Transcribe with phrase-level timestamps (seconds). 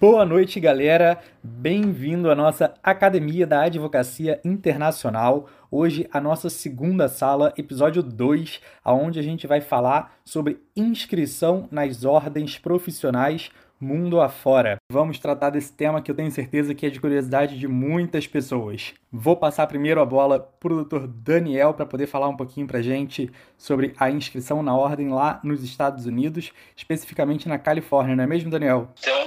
[0.00, 1.20] Boa noite, galera.
[1.42, 5.46] Bem-vindo à nossa Academia da Advocacia Internacional.
[5.70, 12.02] Hoje a nossa segunda sala, episódio 2, aonde a gente vai falar sobre inscrição nas
[12.02, 13.50] ordens profissionais
[13.80, 14.76] mundo afora.
[14.92, 18.92] Vamos tratar desse tema que eu tenho certeza que é de curiosidade de muitas pessoas.
[19.10, 21.06] Vou passar primeiro a bola para o Dr.
[21.06, 25.64] Daniel para poder falar um pouquinho para gente sobre a inscrição na ordem lá nos
[25.64, 28.88] Estados Unidos, especificamente na Califórnia, não é mesmo, Daniel?
[28.98, 29.19] Então,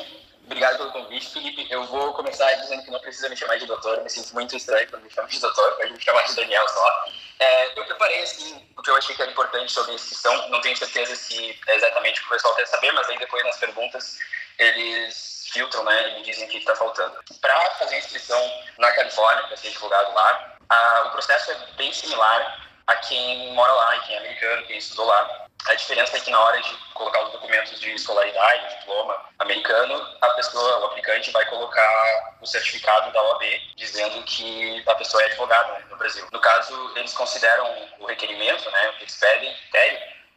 [0.54, 1.66] Obrigado pelo convite, Felipe.
[1.68, 4.04] Eu vou começar dizendo que não precisa me chamar de doutor.
[4.04, 7.06] Me sinto muito estranho quando me chamam de doutor, pode me chamar de Daniel só.
[7.40, 10.50] É, eu preparei, assim, o que eu achei que era importante sobre a inscrição.
[10.50, 13.44] Não tenho certeza se é exatamente o que o pessoal quer saber, mas aí depois
[13.44, 14.20] nas perguntas
[14.60, 17.18] eles filtram, né, e dizem o que está faltando.
[17.42, 21.92] Para fazer a inscrição na Califórnia, para ser advogado lá, a, o processo é bem
[21.92, 25.43] similar a quem mora lá, quem é americano, quem estudou lá.
[25.66, 30.30] A diferença é que na hora de colocar os documentos de escolaridade, diploma americano, a
[30.32, 33.44] pessoa, o aplicante, vai colocar o certificado da OAB
[33.76, 36.28] dizendo que a pessoa é advogada né, no Brasil.
[36.32, 39.58] No caso, eles consideram o requerimento, né, o que eles pedem,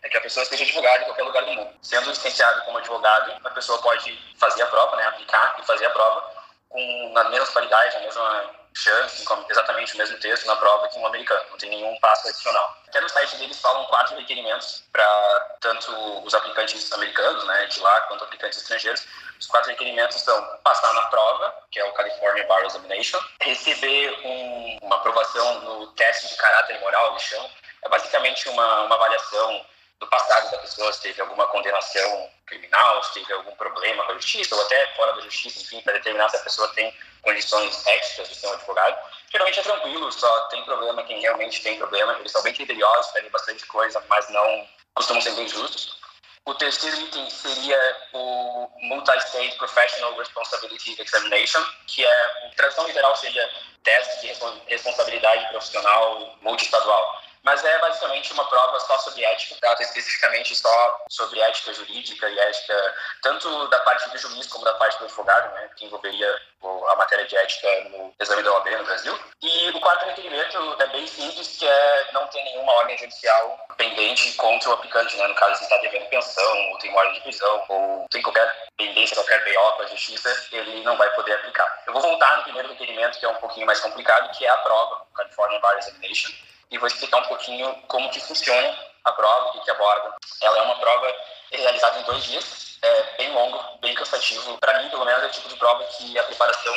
[0.02, 1.70] é que a pessoa esteja advogada em qualquer lugar do mundo.
[1.82, 5.90] Sendo licenciado como advogado, a pessoa pode fazer a prova, né, aplicar e fazer a
[5.90, 6.35] prova
[6.68, 10.98] com nas mesmas qualidades, na mesma chance, com exatamente o mesmo texto na prova que
[10.98, 12.76] um americano, não tem nenhum passo adicional.
[12.88, 15.90] Até no site deles falam quatro requerimentos para tanto
[16.24, 19.06] os aplicantes americanos, né, de lá, quanto aplicantes estrangeiros.
[19.40, 24.78] Os quatro requerimentos são passar na prova, que é o California Bar Examination, receber um,
[24.82, 27.50] uma aprovação no teste de caráter moral, eles chamam.
[27.82, 29.64] É basicamente uma, uma avaliação
[29.98, 34.14] do passado da pessoa, se teve alguma condenação criminal, se teve algum problema com a
[34.16, 38.28] justiça, ou até fora da justiça, enfim, para determinar se a pessoa tem condições éticas
[38.28, 38.96] de ser um advogado.
[39.30, 42.12] Geralmente é tranquilo, só tem problema quem realmente tem problema.
[42.18, 45.96] Eles são bem criteriosos, pedem bastante coisa, mas não costumam ser bem justos.
[46.44, 53.50] O terceiro item seria o Multi-State Professional Responsibility Examination, que é, tradução literal seria
[53.82, 54.32] teste de
[54.68, 61.40] responsabilidade profissional multiestadual mas é basicamente uma prova só sobre ética, trata especificamente só sobre
[61.40, 65.70] ética jurídica e ética tanto da parte do juiz como da parte do advogado, né,
[65.76, 66.42] que envolveria
[66.88, 69.16] a matéria de ética no exame da OAB no Brasil.
[69.40, 74.32] E o quarto requerimento é bem simples, que é não ter nenhuma ordem judicial pendente
[74.32, 77.64] contra o aplicante, né, no caso se está devendo pensão, ou tem ordem de prisão,
[77.68, 81.82] ou tem qualquer pendência, qualquer BO com a justiça, ele não vai poder aplicar.
[81.86, 84.58] Eu vou voltar no primeiro requerimento, que é um pouquinho mais complicado, que é a
[84.58, 86.32] prova, California Bar Examination,
[86.70, 90.14] e vou explicar um pouquinho como que funciona a prova, o que, aborda.
[90.42, 91.14] Ela é uma prova
[91.52, 94.58] realizada em dois dias, é bem longo, bem cansativo.
[94.58, 96.74] Para mim, pelo menos, é o tipo de prova que a preparação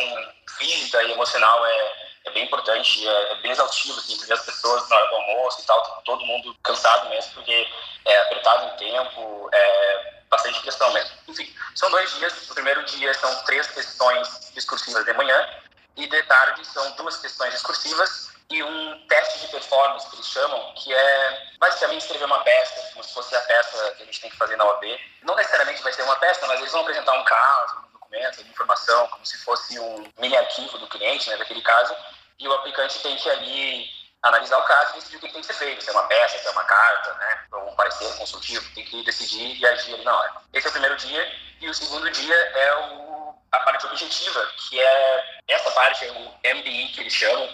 [0.57, 1.93] física e emocional é,
[2.25, 5.65] é bem importante, é, é bem exaustivo, assim, as pessoas na hora do almoço e
[5.65, 7.67] tal, todo mundo cansado mesmo, porque
[8.05, 11.17] é apertado em tempo, é bastante questão mesmo.
[11.27, 12.49] Enfim, são dois dias.
[12.49, 15.49] O primeiro dia são três questões discursivas de manhã
[15.97, 20.73] e de tarde são duas questões discursivas e um teste de performance que eles chamam,
[20.73, 24.29] que é basicamente escrever uma peça, como se fosse a peça que a gente tem
[24.31, 24.99] que fazer na OAB.
[25.21, 28.49] Não necessariamente vai ser uma peça, mas eles vão apresentar um caso, um documento, uma
[28.49, 31.95] informação, como se fosse um mini arquivo do cliente, né, daquele caso,
[32.39, 33.87] e o aplicante tem que ali
[34.23, 36.39] analisar o caso e decidir o que tem que ser feito, se é uma peça,
[36.39, 40.03] se é uma carta, né, ou um parecer consultivo, tem que decidir e agir ali
[40.03, 40.33] na hora.
[40.53, 41.31] Esse é o primeiro dia,
[41.61, 46.55] e o segundo dia é o, a parte objetiva, que é essa parte, é o
[46.55, 47.47] MBI que eles chamam,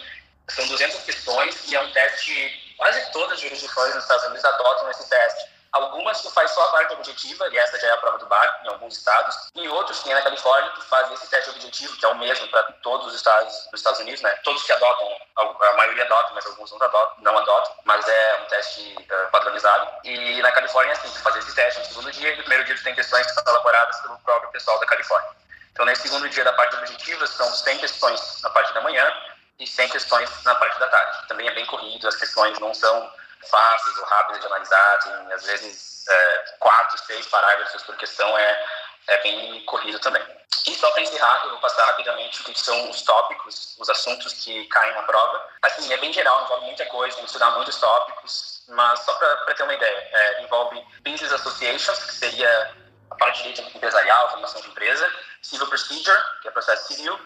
[0.49, 4.89] são 200 questões e é um teste, quase todas as jurisdições nos Estados Unidos adotam
[4.91, 5.55] esse teste.
[5.75, 8.63] Algumas tu faz só a parte objetiva, e essa já é a prova do BAC
[8.63, 9.35] em alguns estados.
[9.55, 12.47] E outros, que é na Califórnia, tu faz esse teste objetivo, que é o mesmo
[12.47, 14.29] para todos os estados dos Estados Unidos, né?
[14.45, 18.45] Todos que adotam, a maioria adota, mas alguns não adotam, não adotam, mas é um
[18.45, 19.91] teste uh, padronizado.
[20.05, 22.75] E na Califórnia assim, tu faz esse teste no segundo dia, e no primeiro dia
[22.77, 25.31] tu tem questões que são elaboradas pelo próprio pessoal da Califórnia.
[25.73, 29.13] Então, nesse segundo dia da parte objetiva, são 100 questões na parte da manhã,
[29.59, 31.27] e sem questões na parte da tarde.
[31.27, 33.11] Também é bem corrido, as questões não são
[33.49, 38.65] fáceis ou rápidas de analisar, tem às vezes é, quatro, seis parágrafos por questão, é,
[39.07, 40.23] é bem corrido também.
[40.67, 44.33] E só para encerrar, eu vou passar rapidamente o que são os tópicos, os assuntos
[44.33, 45.47] que caem na prova.
[45.61, 49.53] Assim, é bem geral, envolve muita coisa, tem que estudar muitos tópicos, mas só para
[49.53, 52.75] ter uma ideia, é, envolve Business Associations, que seria
[53.11, 55.07] a parte de empresarial, formação de empresa,
[55.41, 57.19] Civil Procedure, que é processo civil,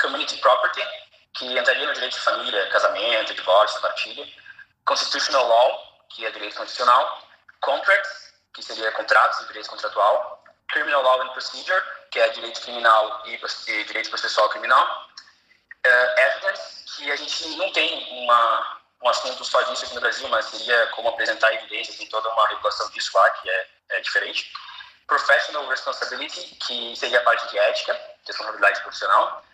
[0.00, 0.82] Community Property,
[1.38, 4.26] que entraria no direito de família, casamento, divórcio, partilha,
[4.84, 7.22] constitutional law, que é direito constitucional,
[7.60, 13.22] contracts, que seria contratos e direito contratual, criminal law and procedure, que é direito criminal
[13.26, 15.08] e, e direito processual criminal,
[15.86, 20.28] uh, evidence, que a gente não tem uma, um assunto só disso aqui no Brasil,
[20.28, 24.50] mas seria como apresentar evidências, tem toda uma regulação disso lá que é, é diferente,
[25.06, 29.44] professional responsibility, que seria a parte de ética, responsabilidade profissional.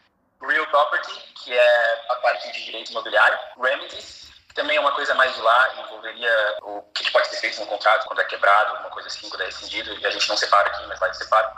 [0.46, 1.12] Real Property,
[1.44, 3.38] que é a parte de direito imobiliário.
[3.60, 7.60] Remedies, que também é uma coisa mais de lá, envolveria o que pode ser feito
[7.60, 10.36] no contrato quando é quebrado, alguma coisa assim, quando é rescindido, e a gente não
[10.36, 11.52] separa aqui, mas lá eles separam.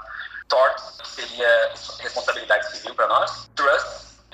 [0.48, 3.48] Tort, que seria responsabilidade civil para nós.
[3.56, 3.88] Trust,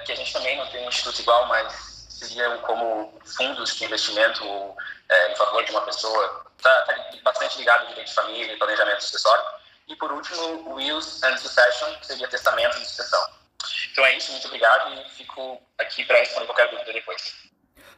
[0.05, 1.73] que a gente também não tem um instituto igual, mas
[2.09, 4.45] seriam como fundos de investimento
[5.09, 6.45] é, em favor de uma pessoa.
[6.59, 9.45] Está tá bastante ligado ao direito de família e planejamento sucessório.
[9.89, 13.40] E por último, Wills and Succession, que seria testamento e sucessão.
[13.93, 17.51] Então é isso, muito obrigado e fico aqui para responder qualquer dúvida depois.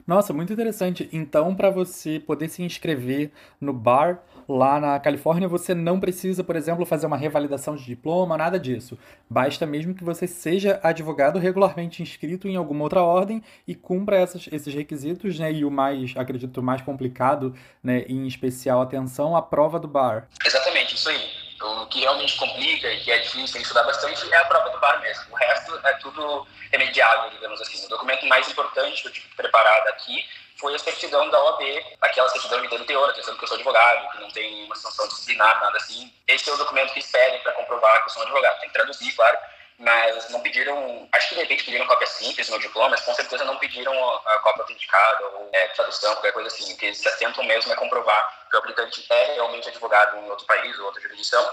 [0.07, 1.09] Nossa, muito interessante.
[1.13, 3.31] Então, para você poder se inscrever
[3.61, 8.37] no bar lá na Califórnia, você não precisa, por exemplo, fazer uma revalidação de diploma,
[8.37, 8.99] nada disso.
[9.31, 14.49] Basta mesmo que você seja advogado regularmente inscrito em alguma outra ordem e cumpra essas,
[14.51, 15.53] esses requisitos, né?
[15.53, 20.29] E o mais, acredito, mais complicado, né, em especial atenção, a prova do bar.
[20.45, 21.42] Exatamente, isso aí.
[21.63, 24.71] O que realmente complica e que é difícil, tem que estudar bastante, é a prova
[24.71, 25.33] do bar mesmo.
[25.33, 27.85] O resto é tudo remediável, digamos assim.
[27.87, 30.27] O documento mais importante que eu tive preparado aqui
[30.59, 31.63] foi a certidão da OAB,
[32.01, 35.61] aquela certidão de teor, atenção que eu sou advogado, que não tem nenhuma sanção disciplinar,
[35.61, 36.13] nada assim.
[36.27, 38.61] Esse é o documento que esperem para comprovar que eu sou um advogado.
[38.61, 39.39] Tem que traduzir, claro,
[39.79, 43.45] mas não pediram, acho que de repente pediram cópia simples no diploma, mas com certeza
[43.45, 46.73] não pediram a, cópia autenticada ou é, tradução, qualquer coisa assim.
[46.73, 50.31] O que eles se atentam mesmo é comprovar que o aplicante é realmente advogado em
[50.31, 51.53] outro país ou outra jurisdição.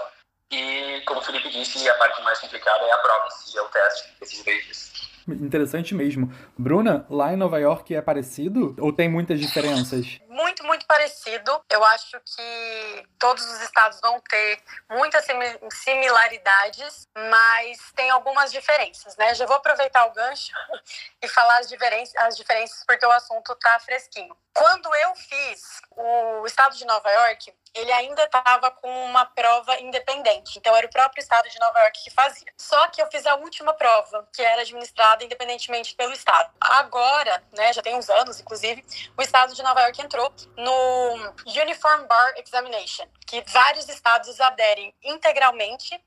[0.50, 3.62] E, como o Felipe disse, a parte mais complicada é a prova em si, é
[3.62, 6.32] o teste desses dois Interessante mesmo.
[6.56, 10.20] Bruna, lá em Nova York é parecido ou tem muitas diferenças?
[10.28, 11.60] Muito, muito parecido.
[11.68, 14.58] Eu acho que todos os estados vão ter
[14.90, 15.26] muitas
[15.72, 19.34] similaridades, mas tem algumas diferenças, né?
[19.34, 20.52] Já vou aproveitar o gancho
[21.22, 24.34] e falar as diferenças, as diferenças porque o assunto tá fresquinho.
[24.52, 30.58] Quando eu fiz o estado de Nova York, ele ainda estava com uma prova independente.
[30.58, 32.52] Então, era o próprio estado de Nova York que fazia.
[32.56, 36.50] Só que eu fiz a última prova, que era administrada independentemente pelo estado.
[36.60, 38.84] Agora, né, já tem uns anos, inclusive,
[39.16, 46.00] o estado de Nova York entrou no Uniform Bar Examination, que vários estados aderem integralmente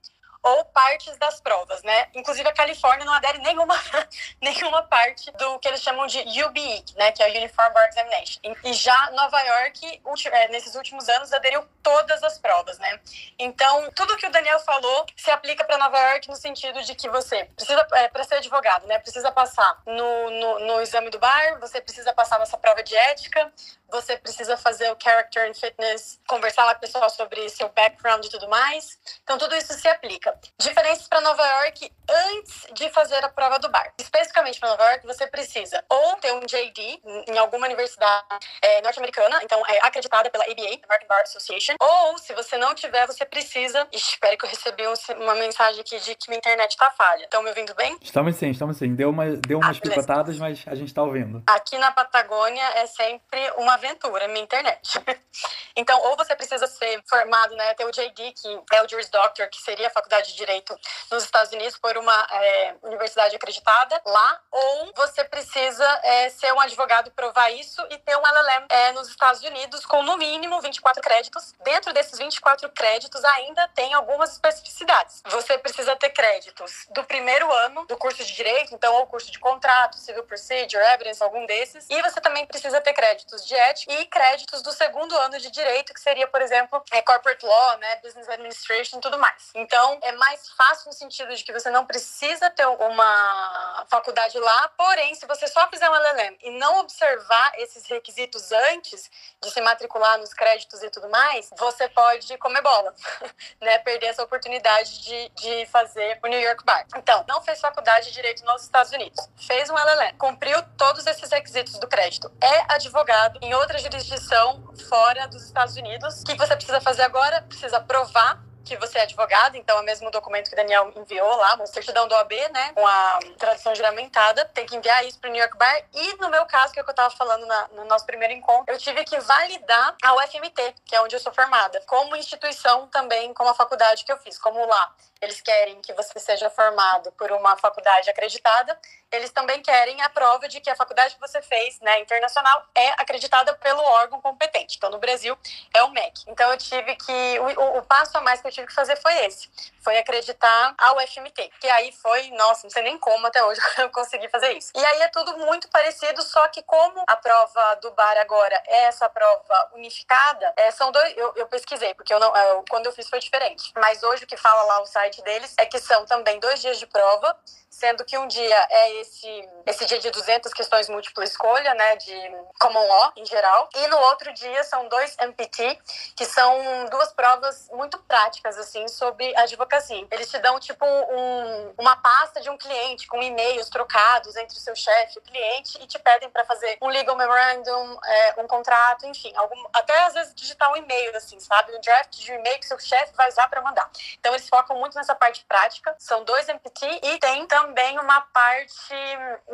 [0.44, 2.08] ou partes das provas, né?
[2.14, 3.76] Inclusive a Califórnia não adere nenhuma,
[4.42, 7.14] nenhuma parte do que eles chamam de UBE, né?
[7.14, 8.42] Que é o Uniform Bar Examination.
[8.66, 10.02] E já Nova York,
[10.32, 13.00] é, nesses últimos anos, aderiu todas as provas, né?
[13.40, 17.10] Então, tudo que o Daniel falou se aplica para Nova York no sentido de que
[17.10, 19.00] você precisa, é, para ser advogado, né?
[19.00, 23.52] Precisa passar no, no, no exame do bar, você precisa passar nessa prova de ética,
[23.90, 28.26] você precisa fazer o character and fitness, conversar lá com o pessoal sobre seu background
[28.26, 29.00] e tudo mais.
[29.24, 30.33] Então, tudo isso se aplica.
[30.60, 33.94] Diferenças para Nova York antes de fazer a prova do bar.
[34.00, 38.26] Especificamente para Nova York, você precisa ou ter um JD em alguma universidade
[38.62, 43.06] é, norte-americana, então é acreditada pela ABA, American Bar Association, ou se você não tiver,
[43.08, 43.88] você precisa.
[43.92, 44.84] Ixi, espero que eu recebi
[45.18, 47.24] uma mensagem aqui de que minha internet está falha.
[47.24, 47.98] Estão me ouvindo bem?
[48.02, 48.96] Estamos sim, estamos sim.
[48.96, 51.44] Deu, uma, deu umas ah, picotadas, mas a gente está ouvindo.
[51.48, 55.00] Aqui na Patagônia é sempre uma aventura, minha internet.
[55.76, 59.48] então, ou você precisa ser formado, né, ter o JD, que é o Juris Doctor,
[59.50, 60.78] que seria a faculdade de Direito
[61.12, 66.60] nos Estados Unidos, por uma é, universidade acreditada lá, ou você precisa é, ser um
[66.60, 71.02] advogado provar isso e ter um LLM é, nos Estados Unidos com no mínimo 24
[71.02, 71.54] créditos.
[71.64, 75.22] Dentro desses 24 créditos ainda tem algumas especificidades.
[75.28, 79.40] Você precisa ter créditos do primeiro ano do curso de Direito, então ou curso de
[79.40, 81.86] contrato, Civil Procedure, Evidence, algum desses.
[81.90, 85.94] E você também precisa ter créditos de ética e créditos do segundo ano de direito,
[85.94, 89.52] que seria, por exemplo, é corporate law, né, business administration e tudo mais.
[89.56, 94.70] Então, é mais fácil no sentido de que você não precisa ter uma faculdade lá,
[94.70, 99.10] porém, se você só fizer um LLM e não observar esses requisitos antes
[99.42, 102.94] de se matricular nos créditos e tudo mais, você pode comer bola,
[103.62, 106.86] né, perder essa oportunidade de, de fazer o New York Bar.
[106.96, 111.30] Então, não fez faculdade de direito nos Estados Unidos, fez um LLM, cumpriu todos esses
[111.30, 116.22] requisitos do crédito, é advogado em outra jurisdição fora dos Estados Unidos.
[116.22, 117.42] O que você precisa fazer agora?
[117.44, 121.36] Precisa provar que você é advogado, então é o mesmo documento que o Daniel enviou
[121.36, 125.30] lá, uma certidão do OAB, né, com a tradução juramentada, tem que enviar isso para
[125.30, 125.84] o New York Bar.
[125.94, 128.34] E no meu caso, que é o que eu estava falando na, no nosso primeiro
[128.34, 132.88] encontro, eu tive que validar a UFMT, que é onde eu sou formada, como instituição
[132.88, 137.12] também, como a faculdade que eu fiz, como lá eles querem que você seja formado
[137.14, 138.78] por uma faculdade acreditada,
[139.12, 142.90] eles também querem a prova de que a faculdade que você fez, né, internacional, é
[142.92, 144.78] acreditada pelo órgão competente.
[144.78, 145.38] Então, no Brasil,
[145.74, 146.24] é o MEC.
[146.28, 147.40] Então, eu tive que.
[147.40, 149.50] O, o, passo a mais que eu tive que fazer foi esse:
[149.82, 151.52] foi acreditar a UFMT.
[151.60, 154.72] Que aí foi, nossa, não sei nem como até hoje eu consegui fazer isso.
[154.76, 158.86] E aí é tudo muito parecido, só que como a prova do bar agora é
[158.86, 161.16] essa prova unificada, é, são dois.
[161.16, 163.72] Eu, eu pesquisei, porque eu não, eu, quando eu fiz foi diferente.
[163.76, 166.62] Mas hoje o que fala lá o site particularidade deles é que são também dois
[166.62, 167.38] dias de prova,
[167.70, 172.14] sendo que um dia é esse, esse dia de 200 questões múltipla escolha, né, de
[172.60, 175.80] common law em geral, e no outro dia são dois MPT,
[176.16, 180.08] que são duas provas muito práticas, assim, sobre advocacia.
[180.12, 184.62] Eles te dão, tipo, um, uma pasta de um cliente com e-mails trocados entre o
[184.62, 188.48] seu chefe e o cliente e te pedem para fazer um legal memorandum, é, um
[188.48, 191.76] contrato, enfim, algum, até às vezes digitar um e-mail, assim, sabe?
[191.76, 193.90] Um draft de e-mail que seu chefe vai usar para mandar.
[194.20, 195.94] Então, eles focam muito nessa parte prática.
[196.00, 198.96] São dois MPT e tem também uma parte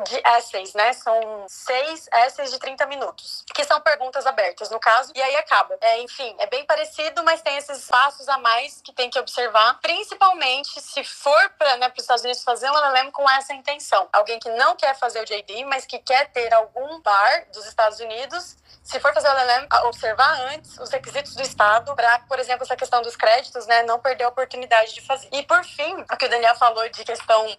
[0.07, 0.93] de essays, né?
[0.93, 5.75] São seis essays de 30 minutos, que são perguntas abertas, no caso, e aí acaba.
[5.81, 9.79] É, enfim, é bem parecido, mas tem esses passos a mais que tem que observar,
[9.81, 14.07] principalmente se for para né, os Estados Unidos fazer um LLM com essa intenção.
[14.13, 17.99] Alguém que não quer fazer o JD, mas que quer ter algum bar dos Estados
[17.99, 18.57] Unidos
[18.89, 22.75] se for fazer o LLM, observar antes os requisitos do Estado para, por exemplo, essa
[22.75, 25.28] questão dos créditos, né, não perder a oportunidade de fazer.
[25.31, 27.57] E por fim, o que o Daniel falou de questão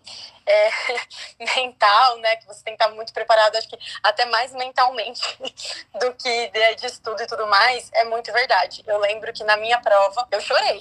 [0.51, 0.71] é,
[1.57, 5.39] mental, né, que você tem que estar muito preparado, acho que até mais mentalmente
[5.95, 8.83] do que de, de estudo e tudo mais, é muito verdade.
[8.87, 10.81] Eu lembro que na minha prova eu chorei.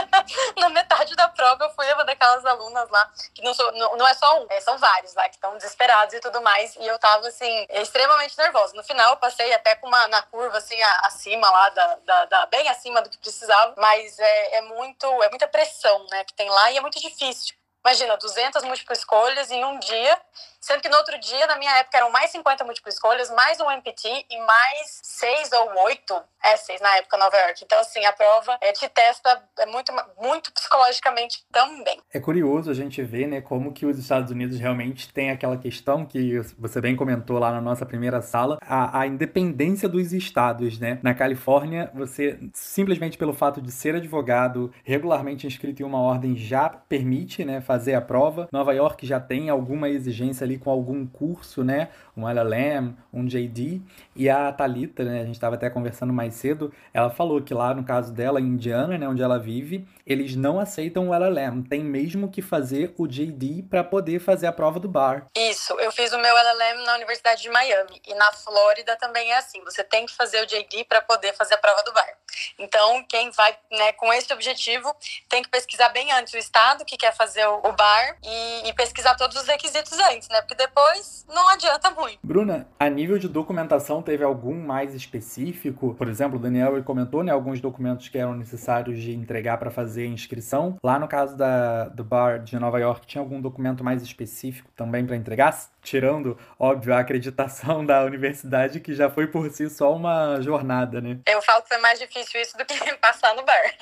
[0.58, 4.06] na metade da prova eu fui uma daquelas alunas lá que não, sou, não, não
[4.06, 6.98] é só um, é, são vários lá que estão desesperados e tudo mais, e eu
[6.98, 8.74] tava assim extremamente nervosa.
[8.74, 12.46] No final eu passei até com uma na curva assim acima lá da, da, da
[12.46, 16.48] bem acima do que precisava, mas é, é muito é muita pressão, né, que tem
[16.48, 17.54] lá e é muito difícil.
[17.84, 20.20] Imagina, 200 múltiplas escolhas em um dia
[20.66, 23.70] Sendo que no outro dia, na minha época, eram mais 50 múltiplas escolhas, mais um
[23.70, 27.62] MPT e mais seis ou oito essays na época Nova York.
[27.64, 32.00] Então, assim, a prova é, te testa é muito, muito psicologicamente também.
[32.12, 36.04] É curioso a gente ver, né, como que os Estados Unidos realmente tem aquela questão
[36.04, 40.98] que você bem comentou lá na nossa primeira sala, a, a independência dos estados, né?
[41.00, 46.68] Na Califórnia, você, simplesmente pelo fato de ser advogado, regularmente inscrito em uma ordem, já
[46.68, 48.48] permite, né, fazer a prova.
[48.50, 51.90] Nova York já tem alguma exigência ali com algum curso, né?
[52.16, 53.80] Um LLM, um JD.
[54.14, 55.20] E a Talita, né?
[55.20, 56.72] A gente estava até conversando mais cedo.
[56.92, 59.08] Ela falou que lá no caso dela, em Indiana, né?
[59.08, 61.62] Onde ela vive, eles não aceitam o LLM.
[61.68, 65.26] Tem mesmo que fazer o JD para poder fazer a prova do bar.
[65.36, 65.72] Isso.
[65.80, 69.62] Eu fiz o meu LLM na Universidade de Miami e na Flórida também é assim.
[69.64, 72.16] Você tem que fazer o JD para poder fazer a prova do bar.
[72.58, 74.94] Então, quem vai né, com esse objetivo
[75.28, 79.14] tem que pesquisar bem antes o estado que quer fazer o bar e, e pesquisar
[79.14, 80.42] todos os requisitos antes, né?
[80.46, 82.18] Porque depois não adianta muito.
[82.22, 85.94] Bruna, a nível de documentação, teve algum mais específico?
[85.98, 90.04] Por exemplo, o Daniel comentou, né, alguns documentos que eram necessários de entregar para fazer
[90.04, 90.76] a inscrição.
[90.84, 95.04] Lá no caso da, do bar de Nova York, tinha algum documento mais específico também
[95.04, 95.52] para entregar?
[95.86, 101.20] Tirando, óbvio, a acreditação da universidade, que já foi por si só uma jornada, né?
[101.24, 103.74] Eu falo que foi mais difícil isso do que passar no bar.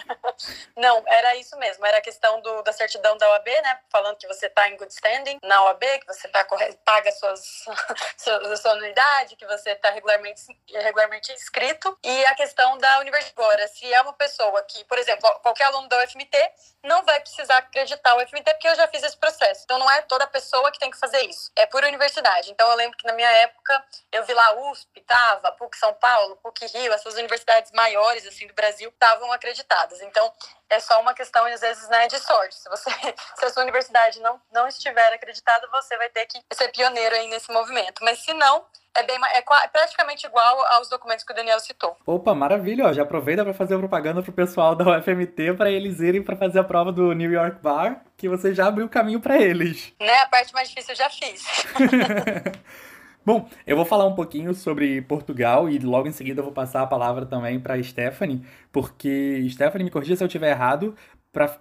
[0.77, 1.87] Não, era isso mesmo.
[1.87, 3.79] Era a questão do, da certidão da OAB, né?
[3.91, 6.47] Falando que você está em good standing na OAB, que você tá,
[6.85, 7.65] paga suas,
[8.19, 11.99] sua, sua anuidade, que você está regularmente, regularmente inscrito.
[12.05, 13.33] E a questão da universidade.
[13.35, 16.37] Agora, se é uma pessoa que, por exemplo, qualquer aluno da UFMT
[16.83, 19.63] não vai precisar acreditar o UFMT, porque eu já fiz esse processo.
[19.65, 21.51] Então, não é toda pessoa que tem que fazer isso.
[21.57, 22.51] É por universidade.
[22.51, 26.37] Então eu lembro que na minha época eu vi lá USP, tava, PUC São Paulo,
[26.37, 30.01] PUC Rio, essas universidades maiores assim do Brasil estavam acreditadas.
[30.03, 30.33] Então
[30.71, 32.55] é só uma questão às vezes né, de sorte.
[32.55, 32.91] Se você
[33.37, 37.29] se a sua universidade não não estiver acreditada, você vai ter que ser pioneiro aí
[37.29, 38.03] nesse movimento.
[38.03, 38.65] Mas se não,
[38.97, 41.97] é, bem, é, é praticamente igual aos documentos que o Daniel citou.
[42.07, 42.87] Opa, maravilha!
[42.87, 46.61] Ó, já aproveita para fazer propaganda pro pessoal da UFMT para eles irem para fazer
[46.61, 49.93] a prova do New York Bar, que você já abriu o caminho para eles.
[50.01, 51.45] Né, a parte mais difícil eu já fiz.
[53.25, 56.83] Bom, eu vou falar um pouquinho sobre Portugal e logo em seguida eu vou passar
[56.83, 60.95] a palavra também para Stephanie, porque Stephanie me corrija se eu estiver errado,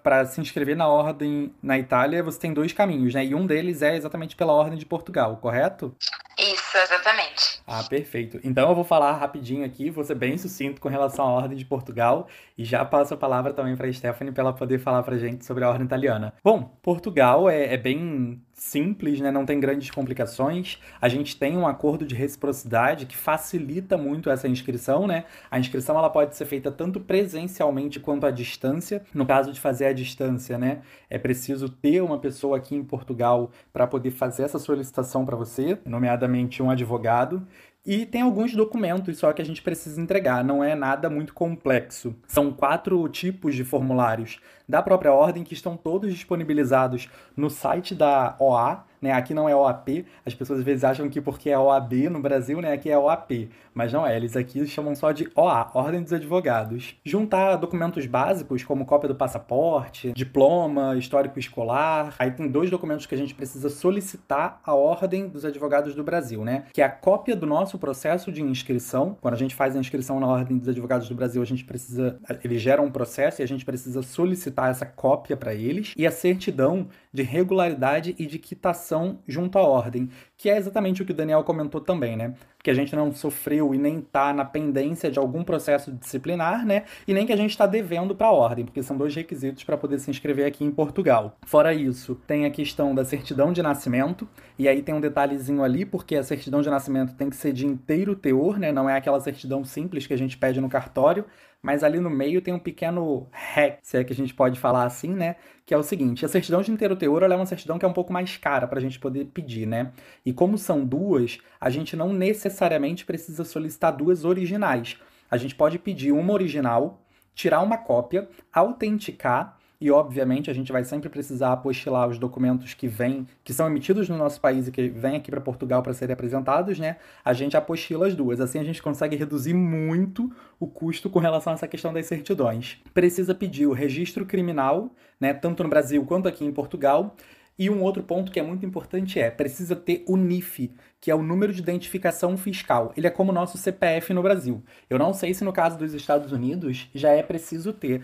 [0.03, 3.25] para se inscrever na ordem na Itália, você tem dois caminhos, né?
[3.25, 5.95] E um deles é exatamente pela ordem de Portugal, correto?
[6.37, 7.61] Isso, exatamente.
[7.65, 8.39] Ah, perfeito.
[8.43, 11.65] Então eu vou falar rapidinho aqui, vou ser bem sucinto com relação à ordem de
[11.65, 12.27] Portugal
[12.57, 15.45] e já passo a palavra também para a Stephanie para ela poder falar para gente
[15.45, 16.33] sobre a ordem italiana.
[16.43, 19.29] Bom, Portugal é, é bem simples, né?
[19.29, 20.79] não tem grandes complicações.
[21.01, 25.25] A gente tem um acordo de reciprocidade que facilita muito essa inscrição, né?
[25.51, 29.03] A inscrição ela pode ser feita tanto presencialmente quanto à distância.
[29.13, 33.51] No caso de fazer à distância, né, é preciso ter uma pessoa aqui em Portugal
[33.71, 37.45] para poder fazer essa solicitação para você, nomeadamente um advogado.
[37.85, 42.15] E tem alguns documentos só que a gente precisa entregar, não é nada muito complexo.
[42.25, 44.39] São quatro tipos de formulários.
[44.67, 49.11] Da própria ordem que estão todos disponibilizados no site da OA, né?
[49.11, 52.61] Aqui não é OAP, as pessoas às vezes acham que porque é OAB no Brasil,
[52.61, 52.71] né?
[52.71, 56.95] Aqui é OAP, mas não é, eles aqui chamam só de OA, Ordem dos Advogados.
[57.03, 62.15] Juntar documentos básicos como cópia do passaporte, diploma, histórico escolar.
[62.17, 66.45] Aí tem dois documentos que a gente precisa solicitar à Ordem dos Advogados do Brasil,
[66.45, 66.65] né?
[66.71, 69.17] Que é a cópia do nosso processo de inscrição.
[69.19, 72.17] Quando a gente faz a inscrição na Ordem dos Advogados do Brasil, a gente precisa,
[72.41, 76.11] eles geram um processo e a gente precisa solicitar essa cópia para eles e a
[76.11, 80.09] certidão de regularidade e de quitação junto à ordem,
[80.43, 82.33] que é exatamente o que o Daniel comentou também, né?
[82.61, 86.83] Que a gente não sofreu e nem está na pendência de algum processo disciplinar, né?
[87.07, 89.77] E nem que a gente está devendo para a ordem, porque são dois requisitos para
[89.77, 91.37] poder se inscrever aqui em Portugal.
[91.45, 94.27] Fora isso, tem a questão da certidão de nascimento,
[94.59, 97.65] e aí tem um detalhezinho ali, porque a certidão de nascimento tem que ser de
[97.65, 98.69] inteiro teor, né?
[98.69, 101.23] Não é aquela certidão simples que a gente pede no cartório
[101.63, 104.83] mas ali no meio tem um pequeno hack, se é que a gente pode falar
[104.83, 105.37] assim, né?
[105.65, 107.93] Que é o seguinte: a certidão de inteiro teor é uma certidão que é um
[107.93, 109.93] pouco mais cara para a gente poder pedir, né?
[110.25, 114.97] E como são duas, a gente não necessariamente precisa solicitar duas originais.
[115.29, 117.01] A gente pode pedir uma original,
[117.33, 122.87] tirar uma cópia, autenticar e obviamente a gente vai sempre precisar apostilar os documentos que
[122.87, 126.13] vêm, que são emitidos no nosso país e que vêm aqui para Portugal para serem
[126.13, 126.95] apresentados, né?
[127.25, 128.39] A gente apostila as duas.
[128.39, 132.77] Assim a gente consegue reduzir muito o custo com relação a essa questão das certidões.
[132.93, 137.13] Precisa pedir o registro criminal, né, tanto no Brasil quanto aqui em Portugal.
[137.57, 141.15] E um outro ponto que é muito importante é, precisa ter o NIF, que é
[141.15, 142.91] o número de identificação fiscal.
[142.97, 144.63] Ele é como o nosso CPF no Brasil.
[144.89, 148.01] Eu não sei se no caso dos Estados Unidos já é preciso ter.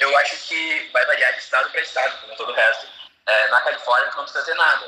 [0.00, 2.86] Eu acho que vai variar de estado para estado, como todo o resto.
[3.26, 4.86] É, na Califórnia não precisa ter nada,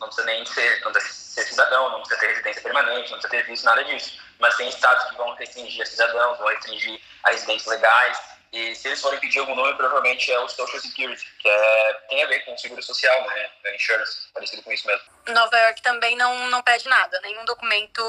[0.00, 3.28] não precisa nem ser, não precisa ser cidadão, não precisa ter residência permanente, não precisa
[3.28, 4.18] ter visto, nada disso.
[4.38, 8.18] Mas tem estados que vão restringir a cidadãos, vão restringir a residências legais,
[8.52, 12.22] e se eles forem pedir algum nome, provavelmente é o Social Security, que é, tem
[12.24, 13.48] a ver com o seguro social, né?
[13.64, 15.02] É insurance, parecido com isso mesmo.
[15.28, 18.02] Nova York também não, não pede nada, nenhum documento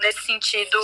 [0.00, 0.78] nesse sentido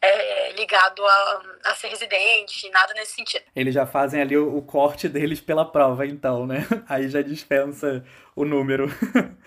[0.00, 3.44] é, ligado a, a ser residente, nada nesse sentido.
[3.56, 6.64] Eles já fazem ali o, o corte deles pela prova, então, né?
[6.88, 8.04] Aí já dispensa
[8.36, 8.86] o número.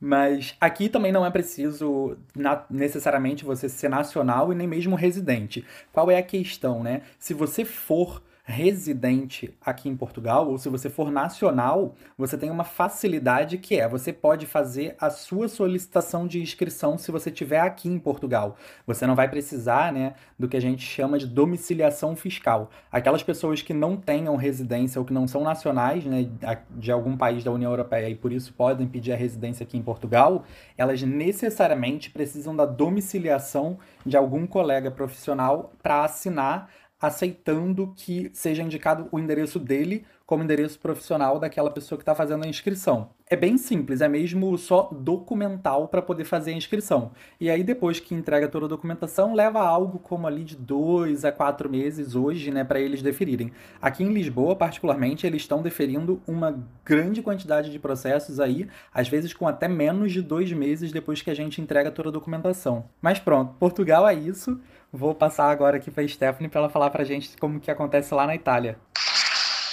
[0.00, 5.64] Mas aqui também não é preciso na, necessariamente você ser nacional e nem mesmo residente.
[5.92, 7.02] Qual é a questão, né?
[7.18, 12.64] Se você for residente aqui em Portugal, ou se você for nacional, você tem uma
[12.64, 17.90] facilidade que é, você pode fazer a sua solicitação de inscrição se você estiver aqui
[17.90, 18.56] em Portugal.
[18.86, 22.70] Você não vai precisar, né, do que a gente chama de domiciliação fiscal.
[22.90, 26.30] Aquelas pessoas que não tenham residência ou que não são nacionais, né,
[26.70, 29.82] de algum país da União Europeia e por isso podem pedir a residência aqui em
[29.82, 30.44] Portugal,
[30.78, 39.08] elas necessariamente precisam da domiciliação de algum colega profissional para assinar aceitando que seja indicado
[39.10, 43.08] o endereço dele como endereço profissional daquela pessoa que está fazendo a inscrição.
[43.30, 47.12] É bem simples, é mesmo só documental para poder fazer a inscrição.
[47.40, 51.32] E aí, depois que entrega toda a documentação, leva algo como ali de dois a
[51.32, 53.50] quatro meses hoje, né, para eles deferirem.
[53.80, 59.32] Aqui em Lisboa, particularmente, eles estão deferindo uma grande quantidade de processos aí, às vezes
[59.32, 62.84] com até menos de dois meses depois que a gente entrega toda a documentação.
[63.00, 64.60] Mas pronto, Portugal é isso.
[64.92, 67.70] Vou passar agora aqui para a Stephanie para ela falar para a gente como que
[67.70, 68.78] acontece lá na Itália.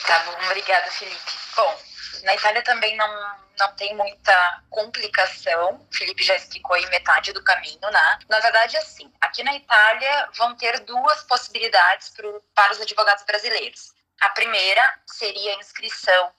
[0.06, 1.32] Tá bom, obrigada, Felipe.
[1.56, 1.80] Bom,
[2.24, 5.76] na Itália também não, não tem muita complicação.
[5.90, 8.20] O Felipe já explicou aí metade do caminho, né?
[8.28, 13.94] Na verdade, assim, aqui na Itália vão ter duas possibilidades pro, para os advogados brasileiros.
[14.22, 16.32] A primeira seria a inscrição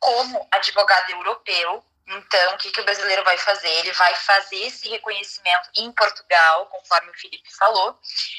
[0.00, 3.68] como advogado europeu então, o que, que o brasileiro vai fazer?
[3.68, 7.98] Ele vai fazer esse reconhecimento em Portugal, conforme o Felipe falou,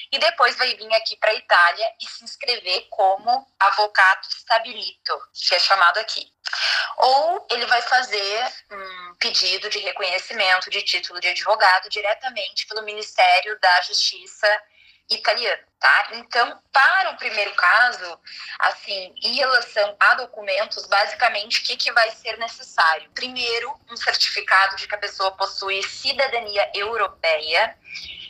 [0.10, 5.53] e depois vai vir aqui para a Itália e se inscrever como avocato stabilito, que
[5.53, 6.32] é chamado aqui.
[6.97, 13.60] Ou ele vai fazer um pedido de reconhecimento de título de advogado diretamente pelo Ministério
[13.60, 14.63] da Justiça
[15.10, 16.10] italiano, tá?
[16.13, 18.20] Então, para o primeiro caso,
[18.60, 23.10] assim, em relação a documentos, basicamente, o que, que vai ser necessário?
[23.12, 27.78] Primeiro, um certificado de que a pessoa possui cidadania europeia.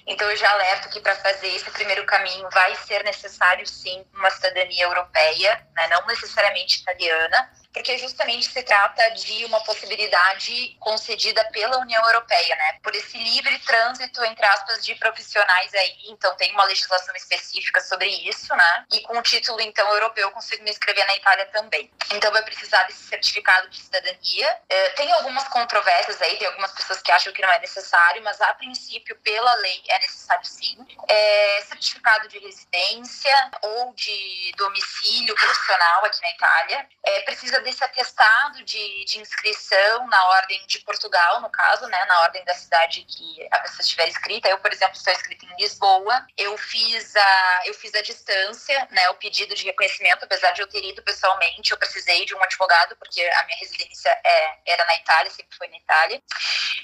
[0.06, 4.30] Então, eu já alerto que para fazer esse primeiro caminho vai ser necessário, sim, uma
[4.30, 5.88] cidadania europeia, né?
[5.88, 7.52] não necessariamente italiana.
[7.74, 12.80] Porque justamente se trata de uma possibilidade concedida pela União Europeia, né?
[12.82, 15.98] Por esse livre trânsito, entre aspas, de profissionais aí.
[16.08, 18.86] Então, tem uma legislação específica sobre isso, né?
[18.92, 21.92] E com o título, então, europeu, eu consigo me inscrever na Itália também.
[22.12, 24.60] Então, vai precisar desse certificado de cidadania.
[24.70, 28.42] É, tem algumas controvérsias aí, tem algumas pessoas que acham que não é necessário, mas
[28.42, 30.78] a princípio, pela lei, é necessário sim.
[31.08, 36.90] É, certificado de residência ou de domicílio profissional aqui na Itália.
[37.04, 42.22] É, precisa desse atestado de, de inscrição na ordem de Portugal, no caso, né, na
[42.22, 44.50] ordem da cidade que a pessoa estiver escrita.
[44.50, 46.26] Eu, por exemplo, estou escrita em Lisboa.
[46.38, 50.68] Eu fiz a, eu fiz a distância, né, o pedido de reconhecimento, apesar de eu
[50.68, 54.96] ter ido pessoalmente, eu precisei de um advogado porque a minha residência é, era na
[54.96, 56.22] Itália, sempre foi na Itália.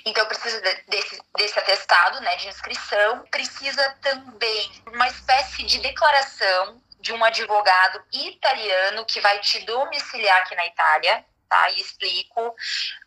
[0.06, 3.26] Então, eu preciso de, desse, desse atestado, né, de inscrição.
[3.32, 10.56] Precisa também uma espécie de declaração de um advogado italiano que vai te domiciliar aqui
[10.56, 11.70] na Itália, tá?
[11.72, 12.56] E explico.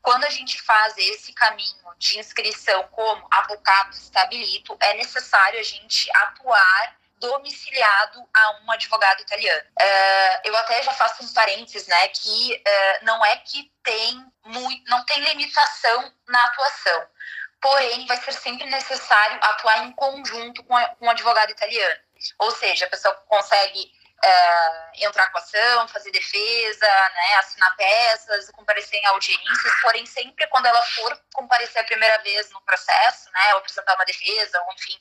[0.02, 6.10] Quando a gente faz esse caminho de inscrição como avocado estabilito, é necessário a gente
[6.14, 9.62] atuar domiciliado a um advogado italiano.
[9.80, 14.90] Uh, eu até já faço um parênteses, né, que uh, não é que tem muito,
[14.90, 17.08] não tem limitação na atuação,
[17.62, 22.05] porém vai ser sempre necessário atuar em conjunto com, a, com um advogado italiano.
[22.38, 23.92] Ou seja, a pessoa consegue
[24.24, 30.66] é, entrar com ação, fazer defesa, né, assinar peças, comparecer em audiências, porém sempre quando
[30.66, 34.98] ela for comparecer a primeira vez no processo, né, ou apresentar uma defesa, ou enfim,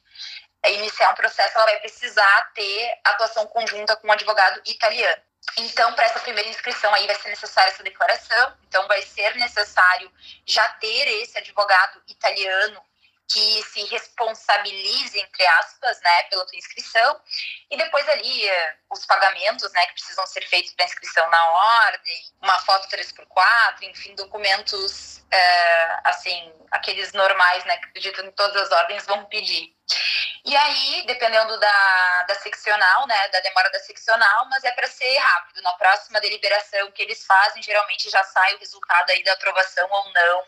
[0.68, 5.22] iniciar um processo, ela vai precisar ter atuação conjunta com um advogado italiano.
[5.58, 10.12] Então, para essa primeira inscrição aí vai ser necessária essa declaração, então vai ser necessário
[10.46, 12.84] já ter esse advogado italiano
[13.28, 17.20] que se responsabilize, entre aspas, né, pela tua inscrição,
[17.70, 21.48] e depois ali eh, os pagamentos, né, que precisam ser feitos para inscrição na
[21.86, 28.56] ordem, uma foto 3x4, enfim, documentos, eh, assim, aqueles normais, né, que acredito em todas
[28.64, 29.75] as ordens vão pedir.
[30.46, 35.18] E aí, dependendo da, da seccional, né, da demora da seccional, mas é para ser
[35.18, 35.62] rápido.
[35.64, 40.14] Na próxima deliberação que eles fazem, geralmente já sai o resultado aí da aprovação ou
[40.14, 40.44] não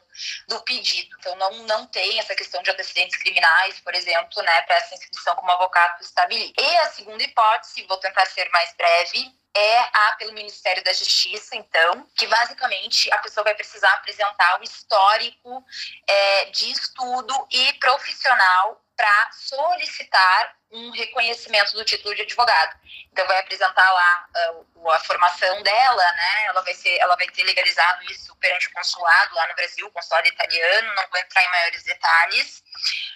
[0.50, 1.16] do pedido.
[1.20, 5.36] Então, não, não tem essa questão de antecedentes criminais, por exemplo, né, para essa inscrição
[5.36, 6.54] como avocado estabiliza.
[6.60, 11.56] E a segunda hipótese, vou tentar ser mais breve, é a pelo Ministério da Justiça,
[11.56, 15.66] então, que basicamente a pessoa vai precisar apresentar o histórico
[16.08, 22.78] é, de estudo e profissional para solicitar um reconhecimento do título de advogado.
[23.12, 24.28] Então vai apresentar lá
[24.76, 26.46] uh, a formação dela, né?
[26.48, 29.92] Ela vai ser, ela vai ter legalizado isso perante o consulado lá no Brasil, o
[29.92, 30.94] consulado italiano.
[30.96, 32.64] Não vou entrar em maiores detalhes.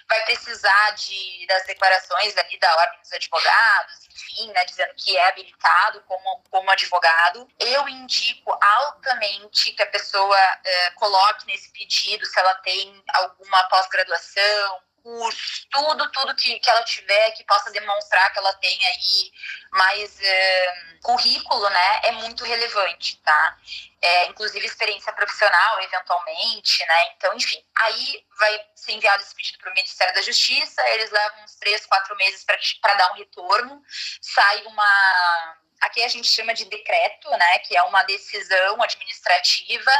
[0.08, 4.64] Vai precisar de das declarações ali da ordem dos advogados, enfim, né?
[4.64, 7.46] Dizendo que é habilitado como como advogado.
[7.58, 14.82] Eu indico altamente que a pessoa uh, coloque nesse pedido se ela tem alguma pós-graduação
[15.02, 19.32] curso, tudo, tudo que, que ela tiver que possa demonstrar que ela tem aí
[19.72, 23.58] mais é, currículo, né, é muito relevante, tá?
[24.00, 27.12] É, inclusive experiência profissional, eventualmente, né?
[27.16, 31.44] Então, enfim, aí vai ser enviado esse pedido para o Ministério da Justiça, eles levam
[31.44, 32.44] uns três, quatro meses
[32.80, 33.82] para dar um retorno,
[34.20, 39.92] sai uma aqui a gente chama de decreto, né, que é uma decisão administrativa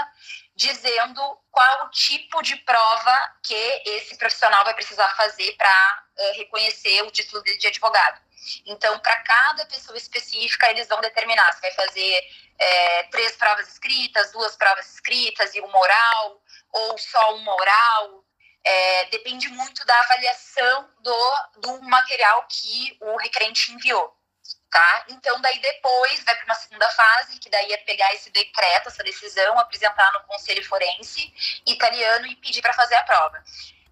[0.55, 3.55] dizendo qual o tipo de prova que
[3.87, 8.21] esse profissional vai precisar fazer para eh, reconhecer o título de advogado.
[8.67, 14.33] Então, para cada pessoa específica, eles vão determinar se vai fazer é, três provas escritas,
[14.33, 18.25] duas provas escritas e uma oral, ou só uma oral.
[18.65, 24.17] É, depende muito da avaliação do, do material que o requerente enviou
[24.73, 25.05] tá?
[25.09, 29.05] Então, daí depois vai para uma segunda fase, que daí é pegar esse decreto, essa
[29.05, 31.33] decisão, apresentar no Conselho Forense
[31.67, 33.45] italiano e pedir para fazer a prova.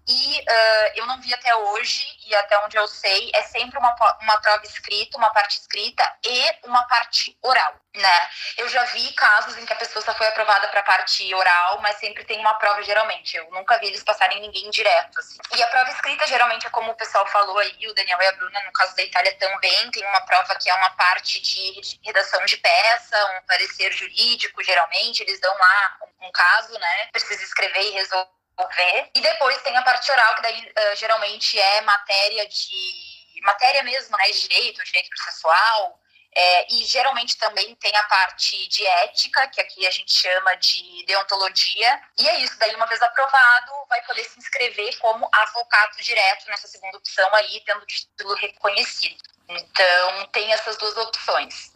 [0.07, 3.95] E uh, eu não vi até hoje, e até onde eu sei, é sempre uma,
[4.21, 8.29] uma prova escrita, uma parte escrita e uma parte oral, né?
[8.57, 11.79] Eu já vi casos em que a pessoa só foi aprovada para a parte oral,
[11.81, 13.37] mas sempre tem uma prova, geralmente.
[13.37, 15.37] Eu nunca vi eles passarem ninguém direto, assim.
[15.55, 18.31] E a prova escrita, geralmente, é como o pessoal falou aí, o Daniel e a
[18.33, 22.43] Bruna, no caso da Itália também, tem uma prova que é uma parte de redação
[22.45, 27.07] de peça, um parecer jurídico, geralmente, eles dão lá um, um caso, né?
[27.11, 29.09] Precisa escrever e resolver ver.
[29.15, 33.41] E depois tem a parte oral, que daí uh, geralmente é matéria de.
[33.41, 34.29] matéria mesmo, né?
[34.31, 35.99] Direito, direito processual.
[36.33, 41.03] É, e geralmente também tem a parte de ética, que aqui a gente chama de
[41.05, 42.01] deontologia.
[42.17, 46.69] E é isso, daí uma vez aprovado, vai poder se inscrever como avocado direto nessa
[46.69, 49.21] segunda opção aí, tendo o título reconhecido.
[49.49, 51.71] Então, tem essas duas opções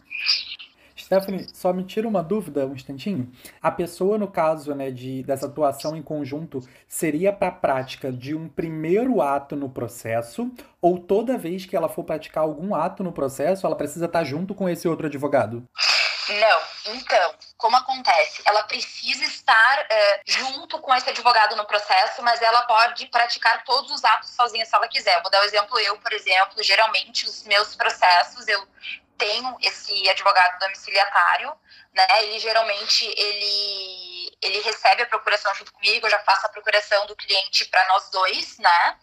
[1.06, 3.32] Stephanie, só me tira uma dúvida um instantinho.
[3.62, 8.34] A pessoa, no caso né, de, dessa atuação em conjunto, seria para a prática de
[8.34, 10.50] um primeiro ato no processo,
[10.82, 14.52] ou toda vez que ela for praticar algum ato no processo, ela precisa estar junto
[14.52, 15.64] com esse outro advogado?
[16.28, 16.60] Não,
[16.96, 18.42] então, como acontece?
[18.44, 23.92] Ela precisa estar uh, junto com esse advogado no processo, mas ela pode praticar todos
[23.92, 25.22] os atos sozinha se ela quiser.
[25.22, 28.66] Vou dar um exemplo, eu, por exemplo, geralmente os meus processos, eu
[29.16, 31.52] tenho esse advogado domiciliatário,
[31.92, 32.06] né?
[32.22, 37.16] Ele geralmente ele ele recebe a procuração junto comigo, eu já faço a procuração do
[37.16, 38.98] cliente para nós dois, né?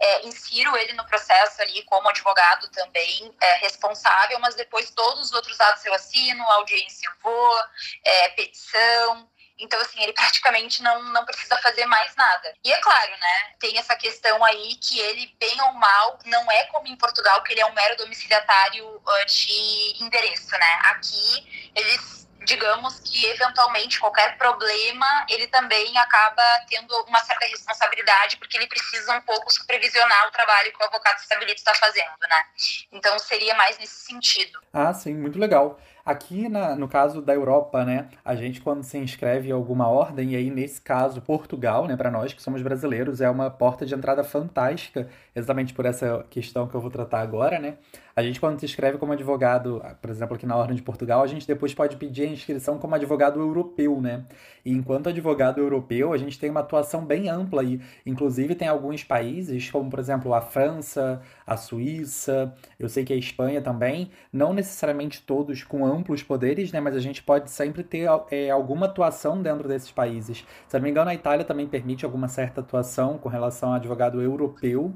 [0.00, 5.32] É, insiro ele no processo ali como advogado também é, responsável, mas depois todos os
[5.32, 7.58] outros atos eu assino, audiência eu vou,
[8.04, 9.28] é, petição,
[9.58, 12.54] então, assim, ele praticamente não, não precisa fazer mais nada.
[12.64, 13.54] E é claro, né?
[13.58, 17.52] Tem essa questão aí que ele, bem ou mal, não é como em Portugal, que
[17.52, 20.80] ele é um mero domiciliatário uh, de endereço, né?
[20.84, 22.18] Aqui, eles
[22.48, 29.12] digamos que eventualmente qualquer problema ele também acaba tendo uma certa responsabilidade porque ele precisa
[29.12, 32.44] um pouco supervisionar o trabalho que o advogado estabilito está fazendo, né?
[32.90, 34.60] Então seria mais nesse sentido.
[34.72, 35.78] Ah, sim, muito legal.
[36.08, 40.30] Aqui na, no caso da Europa, né, a gente quando se inscreve em alguma ordem,
[40.30, 43.94] e aí nesse caso Portugal, né, para nós que somos brasileiros, é uma porta de
[43.94, 47.76] entrada fantástica, exatamente por essa questão que eu vou tratar agora, né?
[48.18, 51.26] A gente quando se inscreve como advogado, por exemplo, aqui na Ordem de Portugal, a
[51.28, 54.24] gente depois pode pedir a inscrição como advogado europeu, né?
[54.64, 59.04] E enquanto advogado europeu, a gente tem uma atuação bem ampla e inclusive tem alguns
[59.04, 64.52] países, como por exemplo a França, a Suíça, eu sei que a Espanha também, não
[64.52, 66.80] necessariamente todos com amplos poderes, né?
[66.80, 70.44] Mas a gente pode sempre ter é, alguma atuação dentro desses países.
[70.66, 74.20] Se não me engano, a Itália também permite alguma certa atuação com relação ao advogado
[74.20, 74.92] europeu.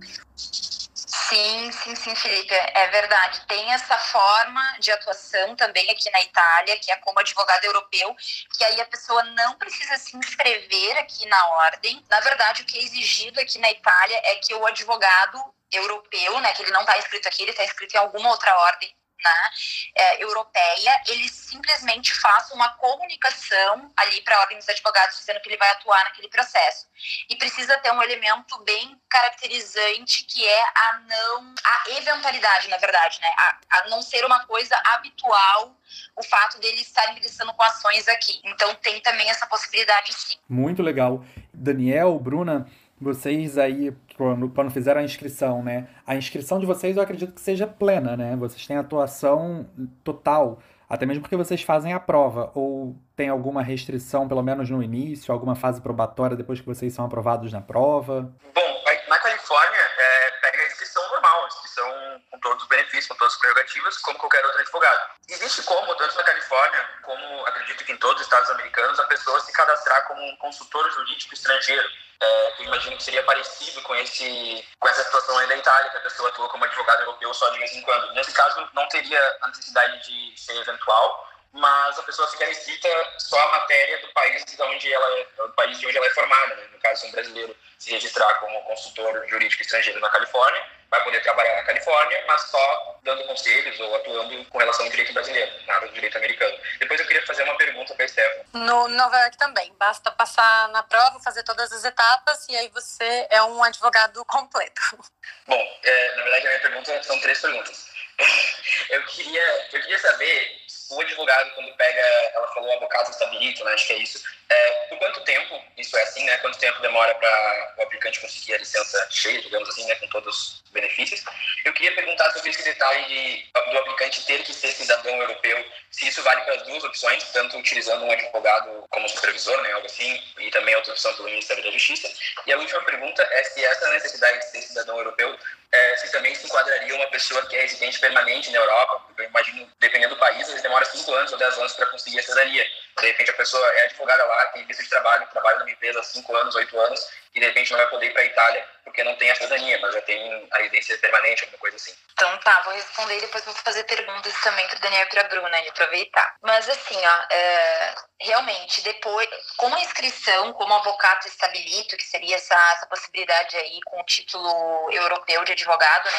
[1.33, 3.40] Sim, sim, sim, Felipe, é verdade.
[3.47, 8.14] Tem essa forma de atuação também aqui na Itália, que é como advogado europeu,
[8.55, 12.05] que aí a pessoa não precisa se inscrever aqui na ordem.
[12.11, 15.42] Na verdade, o que é exigido aqui na Itália é que o advogado
[15.73, 18.95] europeu, né, que ele não está inscrito aqui, ele está inscrito em alguma outra ordem
[19.22, 19.50] né,
[19.96, 25.48] é, europeia, ele simplesmente faça uma comunicação ali para a Ordem dos Advogados dizendo que
[25.48, 26.87] ele vai atuar naquele processo.
[27.28, 33.20] E precisa ter um elemento bem caracterizante que é a não a eventualidade, na verdade,
[33.20, 35.76] né, a, a não ser uma coisa habitual
[36.16, 38.40] o fato dele estar ingressando com ações aqui.
[38.44, 40.37] Então tem também essa possibilidade sim.
[40.48, 41.24] Muito legal.
[41.52, 42.68] Daniel, Bruna,
[43.02, 45.88] vocês aí, quando, quando fizeram a inscrição, né?
[46.06, 48.36] A inscrição de vocês eu acredito que seja plena, né?
[48.36, 49.66] Vocês têm atuação
[50.04, 52.50] total, até mesmo porque vocês fazem a prova.
[52.54, 57.04] Ou tem alguma restrição, pelo menos no início, alguma fase probatória depois que vocês são
[57.04, 58.32] aprovados na prova?
[58.54, 63.14] Bom, na Califórnia, é, pega a inscrição normal, a inscrição com todos os benefícios, com
[63.16, 65.11] todas as prerrogativas, como qualquer outro advogado.
[65.28, 69.40] Existe como, tanto na Califórnia, como acredito que em todos os estados americanos, a pessoa
[69.40, 71.88] se cadastrar como um consultor jurídico estrangeiro
[72.20, 75.90] é, que eu imagino que seria parecido com, esse, com essa situação aí da Itália,
[75.90, 78.12] que a pessoa atua como advogado europeu só de vez em quando.
[78.12, 82.88] Nesse caso, não teria a necessidade de ser eventual, mas a pessoa fica restrita
[83.18, 86.10] só à matéria do país de onde ela é, do país de onde ela é
[86.10, 86.54] formada.
[86.54, 86.68] Né?
[86.72, 91.56] No caso, um brasileiro se registrar como consultor jurídico estrangeiro na Califórnia, vai poder trabalhar
[91.56, 95.92] na Califórnia, mas só dando conselhos ou atuando com relação ao direito brasileiro, nada do
[95.92, 96.56] direito americano.
[96.78, 98.44] Depois eu queria fazer uma pergunta para a Stefan.
[98.52, 103.26] No Nova York também, basta passar na prova, fazer todas as etapas e aí você
[103.30, 104.80] é um advogado completo.
[105.48, 107.90] Bom, é, na verdade a minha pergunta são três perguntas.
[108.90, 110.62] eu queria, eu queria saber
[110.92, 112.00] o advogado, quando pega,
[112.35, 114.22] ela falou avocado estabilito, né, acho que é isso.
[114.48, 116.37] É, por quanto tempo isso é assim, né?
[116.38, 120.62] Quanto tempo demora para o aplicante conseguir a licença cheia, digamos assim, né, com todos
[120.64, 121.24] os benefícios?
[121.64, 126.09] Eu queria perguntar sobre esse detalhe de, do aplicante ter que ser cidadão europeu, se
[126.09, 130.22] isso vale para as duas opções, tanto utilizando um advogado como supervisor, né, algo assim,
[130.38, 132.12] e também outra opção pelo Ministério da Justiça.
[132.46, 135.38] E a última pergunta é se essa necessidade de ser cidadão europeu
[135.72, 139.07] é, se também se enquadraria uma pessoa que é residente permanente na Europa.
[139.16, 142.23] Eu imagino, dependendo do país, eles demoram 5 anos ou 10 anos para conseguir a
[142.23, 142.64] cidadania.
[142.99, 146.03] De repente a pessoa é advogada lá, tem visto de trabalho, trabalha numa empresa há
[146.03, 149.05] 5 anos, 8 anos, e de repente não vai poder ir para a Itália porque
[149.05, 151.95] não tem a cidadania, mas já tem a residência permanente, alguma coisa assim.
[152.12, 155.21] Então tá, vou responder e depois vou fazer perguntas também para o Daniel e para
[155.23, 156.37] a Bruna, e aproveitar.
[156.42, 162.55] Mas assim, ó, é, realmente, depois, com a inscrição como avocato estabilito, que seria essa,
[162.73, 166.18] essa possibilidade aí com o título europeu de advogado, né,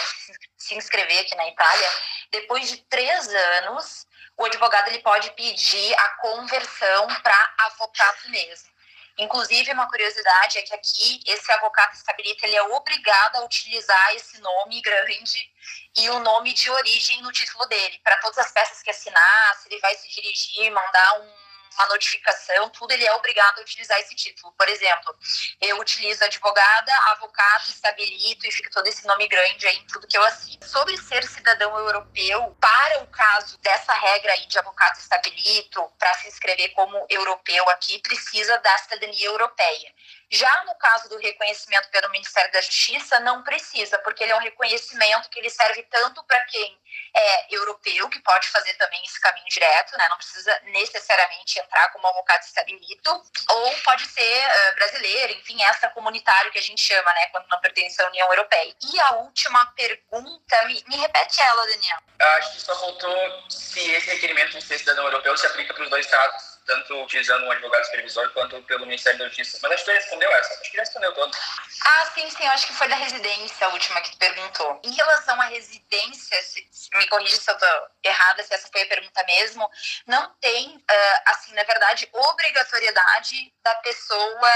[0.58, 1.90] se inscrever aqui na Itália,
[2.32, 8.74] depois de três anos, o advogado ele pode pedir a conversão para avocato mesmo.
[9.18, 14.40] Inclusive, uma curiosidade é que aqui esse avocado estabilita ele é obrigado a utilizar esse
[14.42, 15.52] nome grande
[15.96, 18.00] e o nome de origem no título dele.
[18.04, 21.43] Para todas as peças que assinar, se ele vai se dirigir, mandar um
[21.76, 24.54] uma notificação, tudo ele é obrigado a utilizar esse título.
[24.54, 25.16] Por exemplo,
[25.62, 30.18] eu utilizo advogada, avocado, estabilito e fica todo esse nome grande aí em tudo que
[30.18, 30.64] eu assino.
[30.64, 36.28] Sobre ser cidadão europeu, para o caso dessa regra aí de avocado estabilito, para se
[36.28, 39.94] inscrever como europeu aqui, precisa da cidadania europeia.
[40.32, 44.40] Já no caso do reconhecimento pelo Ministério da Justiça, não precisa, porque ele é um
[44.40, 46.80] reconhecimento que ele serve tanto para quem
[47.16, 50.08] é europeu, que pode fazer também esse caminho direto, né?
[50.10, 53.10] não precisa necessariamente entrar como avocado estabilito,
[53.50, 57.60] ou pode ser uh, brasileiro, enfim, extra comunitário que a gente chama, né, quando não
[57.62, 58.76] pertence à União Europeia.
[58.92, 61.98] E a última pergunta, me, me repete ela, Daniel.
[62.20, 65.90] Acho que só faltou se esse requerimento de ser cidadão europeu se aplica para os
[65.90, 69.60] dois casos tanto utilizando um advogado supervisor quanto pelo Ministério da Justiça.
[69.62, 71.38] Mas acho que tu respondeu essa, acho que já respondeu todo.
[71.86, 74.82] Ah, sim, sim, acho que foi da residência a última que tu perguntou.
[74.84, 77.66] Em relação à residência, se, me corrija se eu tô
[78.04, 79.70] errada, se essa foi a pergunta mesmo,
[80.08, 84.52] não tem, uh, assim, na verdade, obrigatoriedade da pessoa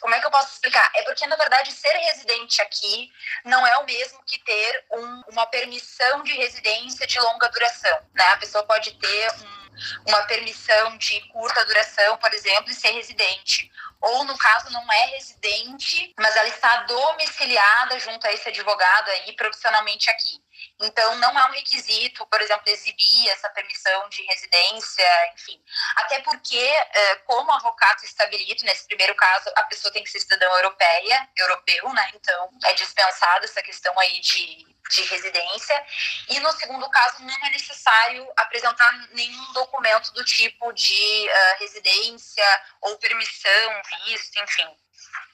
[0.00, 0.90] como é que eu posso explicar?
[0.94, 3.10] É porque, na verdade, ser residente aqui
[3.44, 7.98] não é o mesmo que ter um, uma permissão de residência de longa duração.
[8.12, 8.24] Né?
[8.26, 9.61] A pessoa pode ter um
[10.06, 13.70] uma permissão de curta duração, por exemplo, e ser residente.
[14.00, 19.32] Ou, no caso, não é residente, mas ela está domiciliada junto a esse advogado aí
[19.34, 20.42] profissionalmente aqui.
[20.80, 25.62] Então, não é um requisito, por exemplo, exibir essa permissão de residência, enfim.
[25.96, 30.46] Até porque, eh, como avocado estabilito, nesse primeiro caso, a pessoa tem que ser cidadã
[30.46, 32.10] europeia, europeu, né?
[32.14, 35.86] Então, é dispensada essa questão aí de de residência.
[36.28, 42.62] E no segundo caso, não é necessário apresentar nenhum documento do tipo de uh, residência
[42.80, 44.68] ou permissão, visto, enfim.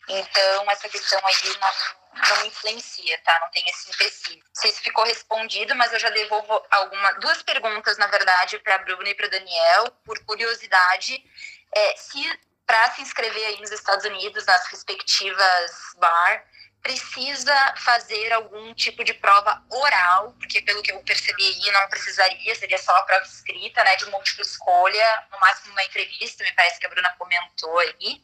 [0.08, 3.38] Então, essa questão aí não, não influencia, tá?
[3.40, 4.42] Não tem esse empecilho.
[4.42, 8.76] Não sei se ficou respondido, mas eu já devolvo alguma, duas perguntas, na verdade, para
[8.76, 11.22] a Bruna e para Daniel, por curiosidade.
[11.74, 16.44] É, se para se inscrever aí nos Estados Unidos, nas respectivas bar,
[16.82, 22.78] precisa fazer algum tipo de prova oral, porque pelo que eu percebi não precisaria, seria
[22.78, 26.86] só a prova escrita, né, de múltipla escolha, no máximo uma entrevista, me parece que
[26.86, 28.22] a Bruna comentou aí.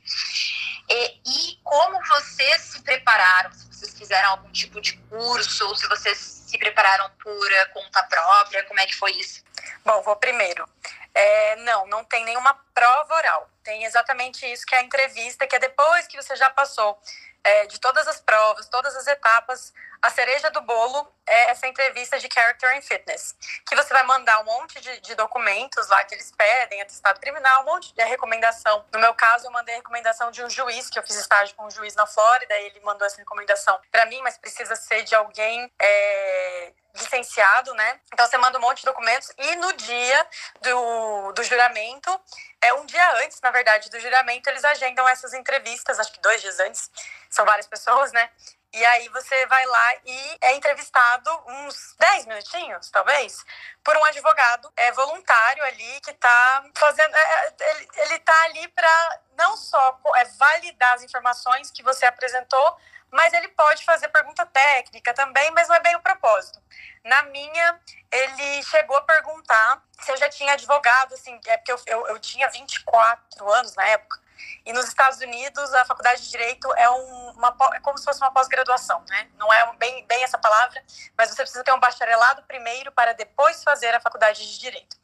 [0.88, 5.86] E, e como vocês se prepararam, se vocês fizeram algum tipo de curso, ou se
[5.88, 9.42] vocês se prepararam por conta própria, como é que foi isso?
[9.84, 10.68] Bom, vou primeiro.
[11.14, 13.50] É, não, não tem nenhuma prova oral.
[13.62, 17.00] Tem exatamente isso que é a entrevista, que é depois que você já passou
[17.44, 22.18] é, de todas as provas, todas as etapas, a cereja do bolo é essa entrevista
[22.18, 23.34] de Character and Fitness,
[23.66, 27.62] que você vai mandar um monte de, de documentos lá que eles pedem, atestado criminal,
[27.62, 28.84] um monte de recomendação.
[28.92, 31.70] No meu caso, eu mandei recomendação de um juiz, que eu fiz estágio com um
[31.70, 35.72] juiz na Flórida, e ele mandou essa recomendação para mim, mas precisa ser de alguém
[35.80, 38.00] é, licenciado, né?
[38.12, 40.26] Então você manda um monte de documentos e no dia
[40.62, 42.20] do, do juramento,
[42.60, 46.40] é um dia antes, na verdade, do juramento, eles agendam essas entrevistas, acho que dois
[46.40, 46.90] dias antes,
[47.28, 48.30] são várias pessoas, né?
[48.74, 53.44] E aí você vai lá e é entrevistado uns 10 minutinhos, talvez,
[53.84, 57.14] por um advogado é voluntário ali que está fazendo.
[57.14, 62.04] É, é, ele, ele tá ali para não só é, validar as informações que você
[62.04, 62.76] apresentou,
[63.14, 66.60] mas ele pode fazer pergunta técnica também, mas não é bem o propósito.
[67.04, 71.80] Na minha, ele chegou a perguntar se eu já tinha advogado, assim, é porque eu,
[71.86, 74.20] eu, eu tinha 24 anos na época,
[74.66, 78.20] e nos Estados Unidos, a faculdade de Direito é, um, uma, é como se fosse
[78.20, 79.28] uma pós-graduação, né?
[79.36, 80.82] Não é bem, bem essa palavra,
[81.16, 84.96] mas você precisa ter um bacharelado primeiro para depois fazer a faculdade de Direito.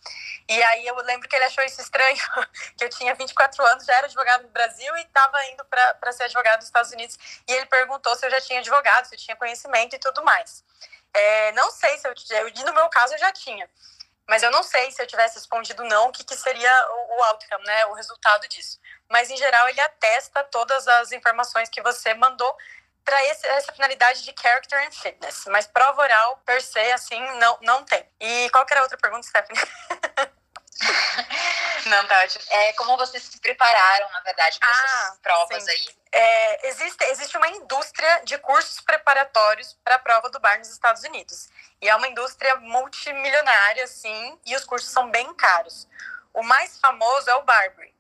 [0.49, 2.17] E aí eu lembro que ele achou isso estranho,
[2.77, 6.25] que eu tinha 24 anos, já era advogado no Brasil e estava indo para ser
[6.25, 7.17] advogado nos Estados Unidos.
[7.47, 10.65] E ele perguntou se eu já tinha advogado, se eu tinha conhecimento e tudo mais.
[11.13, 13.69] É, não sei se eu, eu, no meu caso, eu já tinha.
[14.31, 17.23] Mas eu não sei se eu tivesse respondido não, o que, que seria o, o
[17.25, 18.79] outcome, né, o resultado disso.
[19.09, 22.57] Mas, em geral, ele atesta todas as informações que você mandou
[23.05, 25.47] para essa finalidade de character and fitness.
[25.47, 28.09] Mas prova oral, per se, assim, não, não tem.
[28.21, 29.61] E qual era a outra pergunta, Stephanie?
[31.87, 32.45] Não, tá ótimo.
[32.51, 35.71] É, como vocês se prepararam, na verdade, para ah, essas provas sim.
[35.71, 35.89] aí?
[36.13, 41.03] É, existe, existe uma indústria de cursos preparatórios para a prova do bar nos Estados
[41.05, 41.49] Unidos.
[41.81, 45.89] E é uma indústria multimilionária, sim, e os cursos são bem caros.
[46.33, 47.95] O mais famoso é o Barbary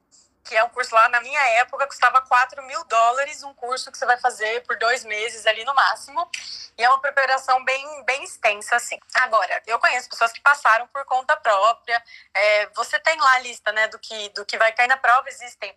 [0.44, 3.98] que é um curso lá, na minha época, custava 4 mil dólares, um curso que
[3.98, 6.28] você vai fazer por dois meses ali no máximo.
[6.76, 8.98] E é uma preparação bem, bem extensa, assim.
[9.14, 12.02] Agora, eu conheço pessoas que passaram por conta própria.
[12.34, 15.28] É, você tem lá a lista, né, do que, do que vai cair na prova,
[15.28, 15.74] existem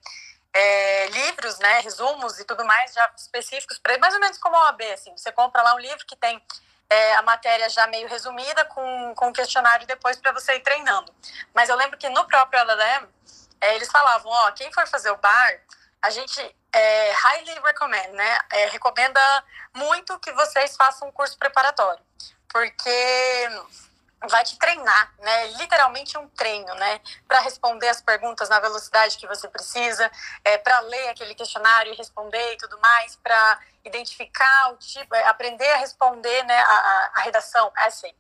[0.54, 4.66] é, livros, né, resumos e tudo mais já específicos para mais ou menos como a
[4.66, 6.42] OAB, assim, você compra lá um livro que tem
[6.90, 11.12] é, a matéria já meio resumida com, com questionário depois para você ir treinando.
[11.54, 13.08] Mas eu lembro que no próprio LLM
[13.64, 15.60] é, eles falavam, ó, quem for fazer o bar,
[16.02, 19.22] a gente é, highly recommend, né, é, recomenda
[19.74, 22.04] muito que vocês façam um curso preparatório,
[22.50, 23.50] porque
[24.30, 25.48] vai te treinar, né?
[25.58, 27.02] Literalmente um treino, né?
[27.28, 30.10] Para responder as perguntas na velocidade que você precisa,
[30.46, 35.28] é, para ler aquele questionário e responder e tudo mais, para identificar o tipo, é,
[35.28, 36.58] aprender a responder, né?
[36.58, 38.16] A, a redação, essay,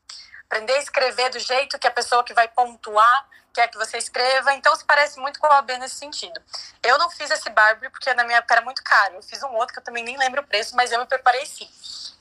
[0.46, 4.54] aprender a escrever do jeito que a pessoa que vai pontuar quer que você escreva.
[4.54, 6.42] Então se parece muito com a OAB nesse sentido.
[6.82, 9.16] Eu não fiz esse Barbie porque na minha época era muito caro.
[9.16, 11.46] Eu fiz um outro que eu também nem lembro o preço, mas eu me preparei
[11.46, 11.70] sim.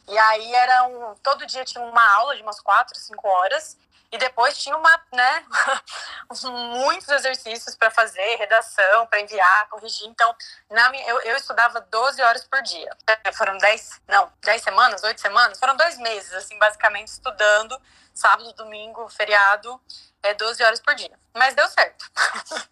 [0.08, 3.76] E aí era um, todo dia tinha uma aula de umas quatro, cinco horas.
[4.12, 5.44] E depois tinha uma, né,
[6.84, 10.06] muitos exercícios para fazer, redação, para enviar, corrigir.
[10.06, 10.36] Então,
[10.70, 12.94] na minha, eu, eu estudava 12 horas por dia.
[13.34, 17.80] Foram 10, não, 10 semanas, 8 semanas, foram dois meses, assim, basicamente estudando,
[18.14, 19.80] sábado, domingo, feriado,
[20.22, 21.18] é 12 horas por dia.
[21.34, 22.04] Mas deu certo.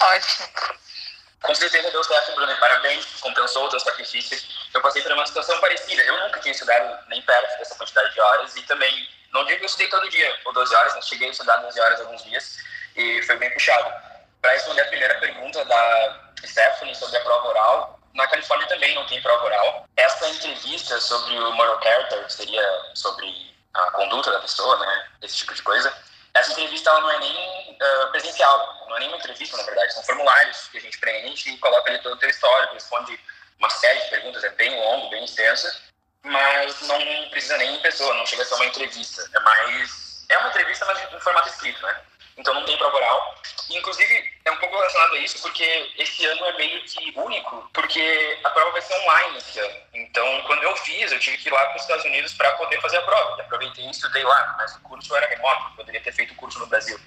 [0.00, 0.48] Ótimo.
[1.44, 2.56] Com certeza deu certo, Bruno.
[2.58, 4.38] Parabéns, compensou o teu sacrifício.
[4.72, 6.02] Eu passei por uma situação parecida.
[6.02, 9.88] Eu nunca tinha estudado nem perto dessa quantidade de horas e também, não eu estudei
[9.88, 12.58] todo dia, ou 12 horas, mas cheguei a estudar 12 horas alguns dias
[12.94, 13.90] e foi bem puxado.
[14.40, 19.06] Para responder a primeira pergunta da Stephanie sobre a prova oral, na Califórnia também não
[19.06, 19.88] tem prova oral.
[19.96, 25.38] Essa entrevista sobre o moral character, que seria sobre a conduta da pessoa, né, esse
[25.38, 25.92] tipo de coisa,
[26.34, 29.94] essa entrevista ela não é nem uh, presencial, não é nem uma entrevista, na verdade,
[29.94, 33.18] são formulários que a gente preenche e coloca ali todo o teu histórico, responde
[33.58, 35.80] uma série de perguntas, é bem longo, bem extensa,
[36.24, 40.24] mas não precisa nem em pessoa, não chega a ser uma entrevista, é mais...
[40.28, 42.00] é uma entrevista, mas em formato escrito, né?
[42.36, 43.34] Então não tem prova oral.
[43.70, 48.38] Inclusive, é um pouco relacionado a isso, porque esse ano é meio que único, porque
[48.44, 49.74] a prova vai ser online esse ano.
[49.94, 52.80] Então, quando eu fiz, eu tive que ir lá para os Estados Unidos para poder
[52.80, 53.38] fazer a prova.
[53.38, 56.58] Eu aproveitei e estudei lá, mas o curso era remoto, poderia ter feito o curso
[56.58, 56.98] no Brasil.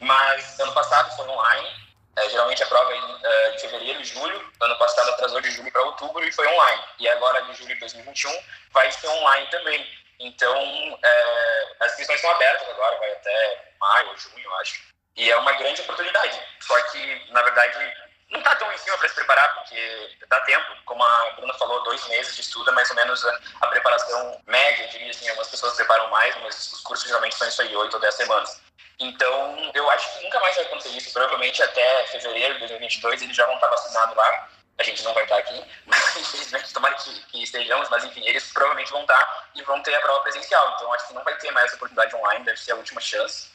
[0.00, 1.85] Mas ano passado foi online.
[2.16, 4.52] É, geralmente a prova é em, é, em fevereiro julho.
[4.60, 6.82] Ano passado atrasou de julho para outubro e foi online.
[6.98, 8.32] E agora, de julho de 2021,
[8.72, 9.86] vai ser online também.
[10.18, 10.56] Então,
[11.02, 14.82] é, as inscrições estão abertas agora, vai até maio junho, acho.
[15.14, 16.40] E é uma grande oportunidade.
[16.60, 17.94] Só que, na verdade,
[18.30, 20.66] não está tão em cima para se preparar, porque dá tempo.
[20.84, 24.40] Como a Bruna falou, dois meses de estudo é mais ou menos a, a preparação
[24.46, 25.28] média, eu diria assim.
[25.28, 28.60] Algumas pessoas preparam mais, mas os cursos geralmente são isso aí, oito ou dez semanas.
[28.98, 31.12] Então, eu acho que nunca mais vai acontecer isso.
[31.12, 35.24] Provavelmente até fevereiro de 2022 eles já vão estar vacinados lá a gente não vai
[35.24, 39.62] estar aqui, mas infelizmente, tomara que, que, estejamos, mas enfim, eles provavelmente vão estar e
[39.62, 42.60] vão ter a prova presencial, então acho que não vai ter mais oportunidade online, deve
[42.60, 43.48] ser a última chance.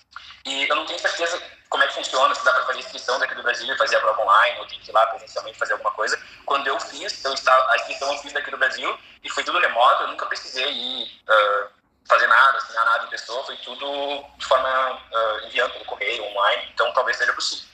[0.45, 3.35] E eu não tenho certeza como é que funciona, se dá para fazer inscrição daqui
[3.35, 5.91] do Brasil e fazer a prova online, ou tem que ir lá presencialmente fazer alguma
[5.91, 6.19] coisa.
[6.45, 9.59] Quando eu fiz, eu estava, a inscrição eu fiz daqui do Brasil e foi tudo
[9.59, 11.69] remoto, eu nunca precisei ir uh,
[12.07, 16.69] fazer nada, assinar nada em pessoa, foi tudo de forma uh, enviando pelo correio, online,
[16.73, 17.69] então talvez seja possível.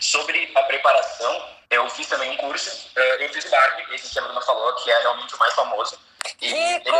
[0.00, 4.18] Sobre a preparação, eu fiz também um curso, eh, eu fiz o Barbie, esse que
[4.18, 5.98] a Bruna falou, que é realmente o mais famoso.
[6.40, 6.88] E Rico!
[6.88, 6.96] Ele...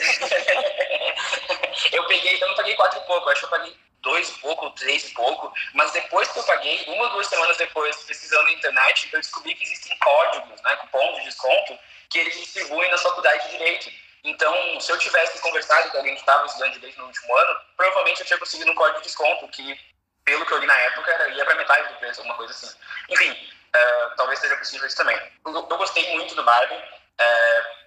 [1.96, 4.70] eu peguei, eu não paguei quatro e pouco, acho que eu paguei dois e pouco,
[4.70, 8.52] três e pouco, mas depois que eu paguei, uma ou duas semanas depois, pesquisando na
[8.52, 11.78] internet, eu descobri que existem códigos, né, cupons de desconto,
[12.08, 13.90] que eles distribuem na faculdade de Direito.
[14.24, 18.20] Então, se eu tivesse conversado com alguém que estava estudando Direito no último ano, provavelmente
[18.20, 19.78] eu tinha conseguido um código de desconto, que
[20.24, 22.76] pelo que eu li na época, era, ia para metade do preço, alguma coisa assim.
[23.08, 25.16] Enfim, uh, talvez seja possível isso também.
[25.46, 26.74] Eu, eu gostei muito do Barbie.
[26.74, 27.80] Uh,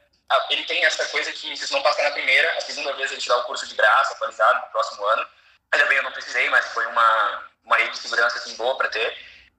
[0.50, 3.28] ele tem essa coisa que se não passar na primeira, a segunda vez ele te
[3.28, 5.28] dá o curso de graça, atualizado, no próximo ano.
[5.72, 8.90] Ainda bem, eu não precisei, mas foi uma, uma rede de segurança assim, boa para
[8.90, 9.16] ter.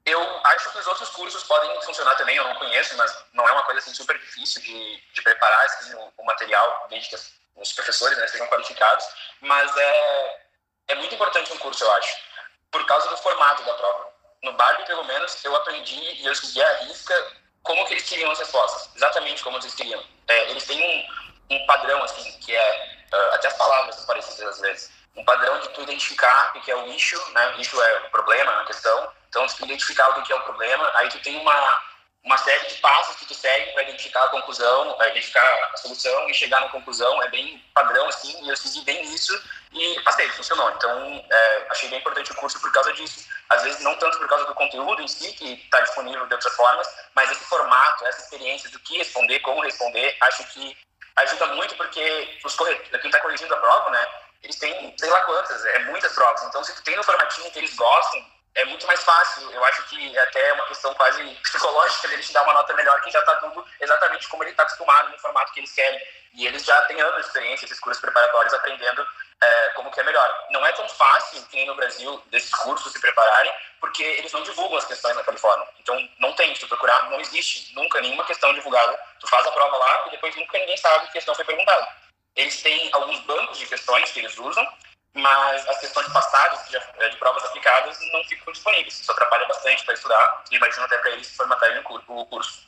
[0.06, 3.52] Eu acho que os outros cursos podem funcionar também, eu não conheço, mas não é
[3.52, 7.16] uma coisa assim, super difícil de, de preparar assim, o, o material, desde que
[7.56, 9.06] os professores né, sejam qualificados.
[9.40, 10.40] Mas é,
[10.88, 12.34] é muito importante um curso, eu acho
[12.74, 14.08] por causa do formato da prova.
[14.42, 17.14] No Barbie, pelo menos, eu aprendi e eu segui a risca
[17.62, 20.04] como que eles queriam as respostas, exatamente como eles queriam.
[20.26, 24.56] É, eles têm um, um padrão, assim, que é, uh, até as palavras são parecidas
[24.56, 27.98] às vezes, um padrão de tu identificar o que é o issue, né, issue é
[28.00, 31.36] o problema, a questão, então tu identificar o que é o problema, aí tu tem
[31.40, 31.80] uma
[32.22, 36.30] uma série de passos que tu segue para identificar a conclusão, para identificar a solução
[36.30, 37.22] e chegar na conclusão.
[37.22, 39.38] É bem padrão, assim, e eu segui bem isso
[39.70, 40.70] e passei, funcionou.
[40.70, 43.28] Então, é, achei bem importante o curso por causa disso.
[43.50, 46.54] Às vezes, não tanto por causa do conteúdo em si, que está disponível de outras
[46.54, 50.74] formas, mas esse formato, essa experiência do que responder, como responder, acho que
[51.16, 54.08] ajuda muito porque os corretores, quem está corrigindo a prova, né,
[54.42, 56.42] eles têm sei lá quantas, é muitas provas.
[56.44, 59.50] Então, se tu tem no formatinho que eles gostam, é muito mais fácil.
[59.50, 63.00] Eu acho que é até uma questão quase psicológica dele te dar uma nota melhor
[63.02, 66.00] que já está tudo exatamente como ele está acostumado no formato que eles querem.
[66.34, 69.06] E eles já têm anos de experiência, esses cursos preparatórios, aprendendo
[69.40, 70.46] é, como que é melhor.
[70.50, 74.42] Não é tão fácil, que nem no Brasil, desses cursos se prepararem, porque eles não
[74.42, 75.68] divulgam as questões na Califórnia.
[75.78, 78.98] Então, não tem, se tu procurar, não existe nunca nenhuma questão divulgada.
[79.20, 81.88] Tu faz a prova lá e depois nunca ninguém sabe que questão foi perguntada.
[82.34, 84.66] Eles têm alguns bancos de questões que eles usam,
[85.14, 89.00] mas as questões passadas, de, eh, de provas aplicadas, não ficam disponíveis.
[89.00, 92.66] Isso atrapalha bastante para estudar, e imagino até para eles formatarem o curso.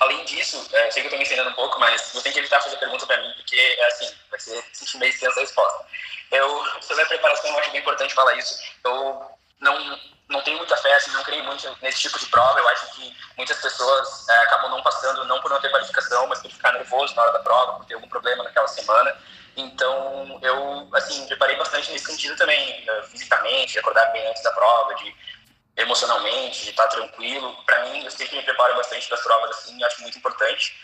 [0.00, 2.38] Além disso, é, sei que eu estou me ensinando um pouco, mas você tem que
[2.38, 4.64] evitar fazer pergunta para mim, porque é assim, vai ser
[4.98, 5.86] meio extensa a resposta.
[6.30, 8.58] Eu, sobre a preparação, eu acho bem importante falar isso.
[8.84, 12.58] Eu não, não tenho muita fé, assim, não creio muito nesse tipo de prova.
[12.58, 16.40] Eu acho que muitas pessoas é, acabam não passando, não por não ter qualificação, mas
[16.40, 19.16] por ficar nervoso na hora da prova, por ter algum problema naquela semana.
[19.56, 24.42] Então, eu, assim, me preparei bastante nesse sentido também, uh, fisicamente, de acordar bem antes
[24.42, 25.14] da prova, de
[25.76, 27.56] emocionalmente, de estar tranquilo.
[27.64, 30.76] Para mim, eu sempre me preparo bastante para as provas, assim, acho muito importante.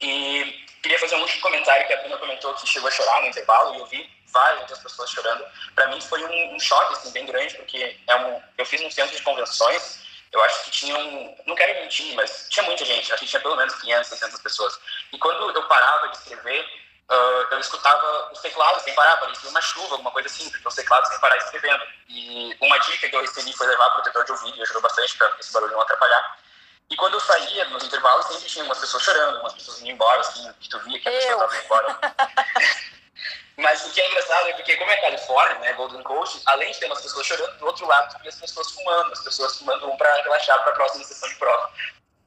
[0.00, 3.28] E queria fazer um último comentário que a Bruna comentou que chegou a chorar no
[3.28, 5.44] intervalo e eu vi várias outras pessoas chorando.
[5.74, 8.90] Para mim foi um, um, choque assim bem grande porque é um, eu fiz um
[8.90, 10.06] centro de convenções.
[10.30, 13.12] Eu acho que tinham, não quero mentir, mas tinha muita gente.
[13.12, 14.78] Acho que tinha pelo menos 500, 600 pessoas.
[15.12, 16.64] E quando eu parava de escrever,
[17.10, 20.74] uh, eu escutava os teclados sem parar, parecia uma chuva, alguma coisa assim, porque os
[20.74, 21.82] teclados sem parar escrevendo.
[22.08, 25.34] E uma dica que eu recebi foi levar protetor de ouvido, e ajudou bastante para
[25.38, 26.38] esse barulho não atrapalhar.
[26.90, 30.20] E quando eu saía, nos intervalos, sempre tinha umas pessoas chorando, umas pessoas indo embora,
[30.20, 31.98] assim, que tu via que a pessoa estava indo embora.
[33.58, 36.78] Mas o que é engraçado é porque, como é Califórnia, né, Golden Coast, além de
[36.78, 39.90] ter umas pessoas chorando, do outro lado tu via as pessoas fumando, as pessoas fumando
[39.90, 41.72] um para relaxar para a próxima sessão de prova.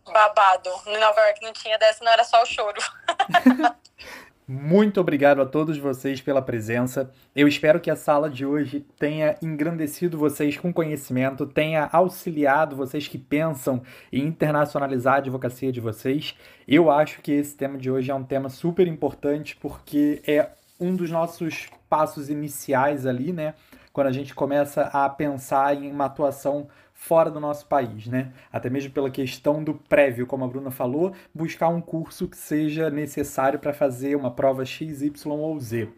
[0.08, 0.70] Babado.
[0.86, 2.82] No Nova York não tinha dessa, não era só o choro.
[4.54, 7.10] Muito obrigado a todos vocês pela presença.
[7.34, 13.08] Eu espero que a sala de hoje tenha engrandecido vocês com conhecimento, tenha auxiliado vocês
[13.08, 13.82] que pensam
[14.12, 16.36] em internacionalizar a advocacia de vocês.
[16.68, 20.98] Eu acho que esse tema de hoje é um tema super importante porque é um
[20.98, 23.54] dos nossos passos iniciais ali, né?
[23.94, 26.68] Quando a gente começa a pensar em uma atuação
[27.02, 28.32] fora do nosso país, né?
[28.54, 32.92] Até mesmo pela questão do prévio, como a Bruna falou, buscar um curso que seja
[32.92, 35.90] necessário para fazer uma prova X, Y ou Z.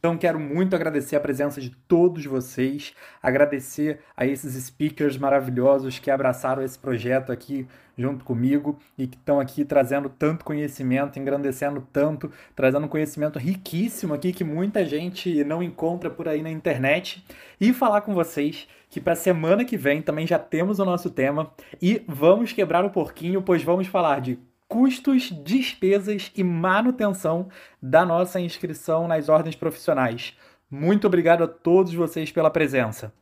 [0.00, 6.10] Então quero muito agradecer a presença de todos vocês, agradecer a esses speakers maravilhosos que
[6.10, 12.32] abraçaram esse projeto aqui junto comigo e que estão aqui trazendo tanto conhecimento, engrandecendo tanto,
[12.56, 17.22] trazendo conhecimento riquíssimo aqui que muita gente não encontra por aí na internet.
[17.60, 21.52] E falar com vocês que para semana que vem também já temos o nosso tema
[21.80, 24.38] e vamos quebrar o porquinho, pois vamos falar de
[24.70, 27.48] custos, despesas e manutenção
[27.82, 30.38] da nossa inscrição nas ordens profissionais.
[30.70, 33.12] Muito obrigado a todos vocês pela presença.